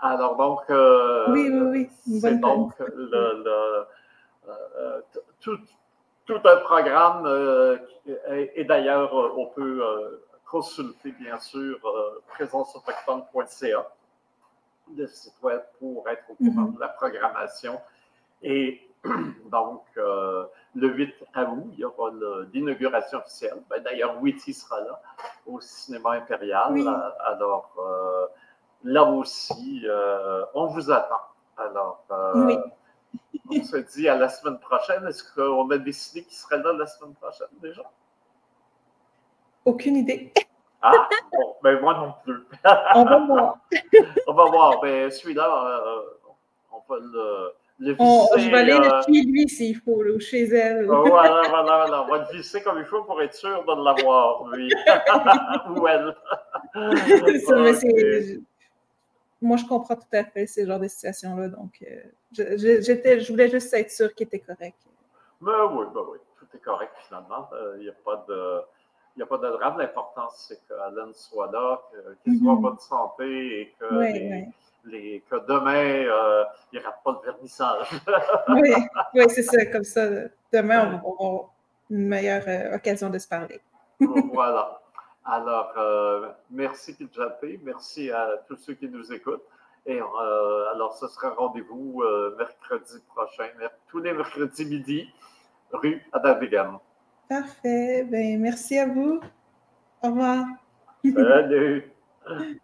Alors 0.01 0.37
donc, 0.37 0.61
euh, 0.69 1.25
oui, 1.31 1.49
oui, 1.51 1.89
oui. 2.07 2.19
c'est 2.21 2.39
donc 2.39 2.71
le, 2.79 3.43
le 3.43 3.85
tout, 5.41 5.57
tout, 6.25 6.39
un 6.43 6.57
programme 6.57 7.25
euh, 7.25 7.77
et, 8.55 8.63
d'ailleurs, 8.63 9.17
euh, 9.17 9.33
on 9.37 9.47
peut 9.47 9.83
consulter, 10.45 11.11
bien 11.11 11.37
sûr, 11.39 11.77
présenceautochtone.ca, 12.29 13.87
le 14.95 15.07
site 15.07 15.33
web 15.43 15.61
pour 15.79 16.07
être 16.09 16.23
au 16.29 16.35
courant 16.35 16.63
mm-hmm. 16.63 16.75
de 16.75 16.79
la 16.79 16.87
programmation. 16.89 17.79
Et 18.41 18.81
donc, 19.51 19.83
le 19.95 20.87
8 20.87 21.15
août, 21.21 21.69
il 21.73 21.79
y 21.79 21.85
aura 21.85 22.11
l'inauguration 22.51 23.19
officielle. 23.19 23.61
Ben, 23.69 23.81
d'ailleurs, 23.83 24.21
Witty 24.21 24.53
sera 24.53 24.81
là 24.81 25.01
au 25.45 25.59
cinéma 25.61 26.13
impérial. 26.13 26.75
Alors, 27.25 27.75
là 28.83 29.03
aussi, 29.03 29.85
on 30.55 30.65
vous 30.67 30.91
attend. 30.91 31.21
Alors, 31.57 32.03
oui. 32.35 32.57
On 33.51 33.63
se 33.63 33.77
dit 33.77 34.07
à 34.07 34.15
la 34.15 34.29
semaine 34.29 34.59
prochaine. 34.59 35.05
Est-ce 35.07 35.23
qu'on 35.33 35.69
a 35.71 35.77
décidé 35.77 36.23
qu'il 36.23 36.37
serait 36.37 36.61
là 36.61 36.73
la 36.73 36.85
semaine 36.85 37.15
prochaine 37.15 37.47
déjà? 37.61 37.81
Aucune 39.65 39.97
idée. 39.97 40.31
Ah, 40.81 41.09
bon, 41.31 41.55
ben 41.61 41.79
moi 41.81 41.93
non 41.95 42.13
plus. 42.23 42.41
on 42.95 43.03
va 43.03 43.17
voir. 43.25 43.57
on 44.27 44.33
va 44.33 44.45
voir. 44.45 44.81
Ben, 44.81 45.11
celui-là, 45.11 45.83
euh, 45.85 46.01
on 46.71 46.93
va 46.93 46.99
le, 47.01 47.53
le 47.79 47.93
visser. 47.93 48.39
je 48.39 48.49
vais 48.49 48.57
aller 48.57 48.73
euh, 48.73 49.01
chez 49.01 49.21
lui 49.23 49.49
s'il 49.49 49.75
faut, 49.77 50.01
ou 50.03 50.19
chez 50.19 50.45
elle. 50.45 50.85
voilà, 50.85 51.41
voilà, 51.49 51.85
voilà. 51.85 52.03
On 52.03 52.07
va 52.07 52.17
le 52.19 52.37
visser 52.37 52.61
comme 52.61 52.77
il 52.77 52.85
faut 52.85 53.03
pour 53.03 53.21
être 53.21 53.33
sûr 53.33 53.65
de 53.65 53.83
l'avoir, 53.83 54.47
lui. 54.53 54.71
ou 55.75 55.87
elle. 55.87 56.15
ça, 57.45 57.55
mais 57.57 57.73
c'est 57.73 58.39
moi, 59.41 59.57
je 59.57 59.65
comprends 59.65 59.95
tout 59.95 60.03
à 60.13 60.23
fait 60.23 60.45
ces 60.45 60.65
genres 60.65 60.79
de 60.79 60.87
situations-là. 60.87 61.49
Donc, 61.49 61.81
euh, 61.81 62.01
je, 62.33 63.31
voulais 63.31 63.49
juste 63.49 63.73
être 63.73 63.91
sûr 63.91 64.13
qu'il 64.13 64.27
était 64.27 64.39
correct. 64.39 64.77
Ben 65.41 65.65
oui, 65.71 65.85
ben 65.93 66.01
oui, 66.11 66.17
tout 66.37 66.45
est 66.53 66.59
correct 66.59 66.93
finalement. 67.07 67.47
Euh, 67.53 67.75
il 67.77 67.83
n'y 67.83 67.89
a 67.89 67.93
pas 67.93 68.25
de. 68.27 68.61
Il 69.15 69.23
a 69.23 69.25
pas 69.25 69.37
de 69.37 69.49
drame. 69.49 69.77
L'important, 69.77 70.29
c'est 70.29 70.59
qu'Alan 70.67 71.11
soit 71.13 71.51
là, 71.51 71.81
qu'il 72.23 72.39
soit 72.39 72.51
en 72.51 72.55
mhm. 72.55 72.61
bonne 72.61 72.79
santé 72.79 73.61
et 73.61 73.75
que, 73.77 73.85
les, 74.85 75.23
que 75.29 75.35
demain, 75.47 76.05
euh, 76.05 76.45
il 76.71 76.79
ne 76.79 76.85
rate 76.85 76.99
pas 77.03 77.11
le 77.11 77.31
vernissage. 77.31 77.87
oui, 78.49 78.73
oui 79.13 79.23
c'est 79.29 79.43
ça. 79.43 79.65
Comme 79.65 79.83
ça, 79.83 80.07
demain, 80.53 81.01
on 81.03 81.11
va 81.11 81.25
avoir 81.25 81.49
une 81.89 82.07
meilleure 82.07 82.73
occasion 82.73 83.09
de 83.09 83.17
se 83.19 83.27
parler. 83.27 83.59
voilà. 83.99 84.79
Alors, 85.31 85.73
euh, 85.77 86.29
merci 86.49 86.95
Kijapé, 86.95 87.59
merci 87.63 88.09
à 88.09 88.43
tous 88.47 88.55
ceux 88.55 88.73
qui 88.73 88.89
nous 88.89 89.13
écoutent. 89.13 89.45
Et 89.85 90.01
euh, 90.01 90.71
alors, 90.73 90.95
ce 90.97 91.07
sera 91.07 91.29
rendez-vous 91.29 92.01
euh, 92.01 92.35
mercredi 92.35 92.97
prochain, 93.07 93.47
tous 93.87 93.99
les 93.99 94.13
mercredis 94.13 94.65
midi, 94.65 95.07
rue 95.71 96.01
Adavigan. 96.13 96.81
Parfait. 97.29 98.07
Ben, 98.09 98.41
merci 98.41 98.79
à 98.79 98.87
vous. 98.87 99.19
Au 100.01 100.07
revoir. 100.07 100.45
Salut. 101.03 101.91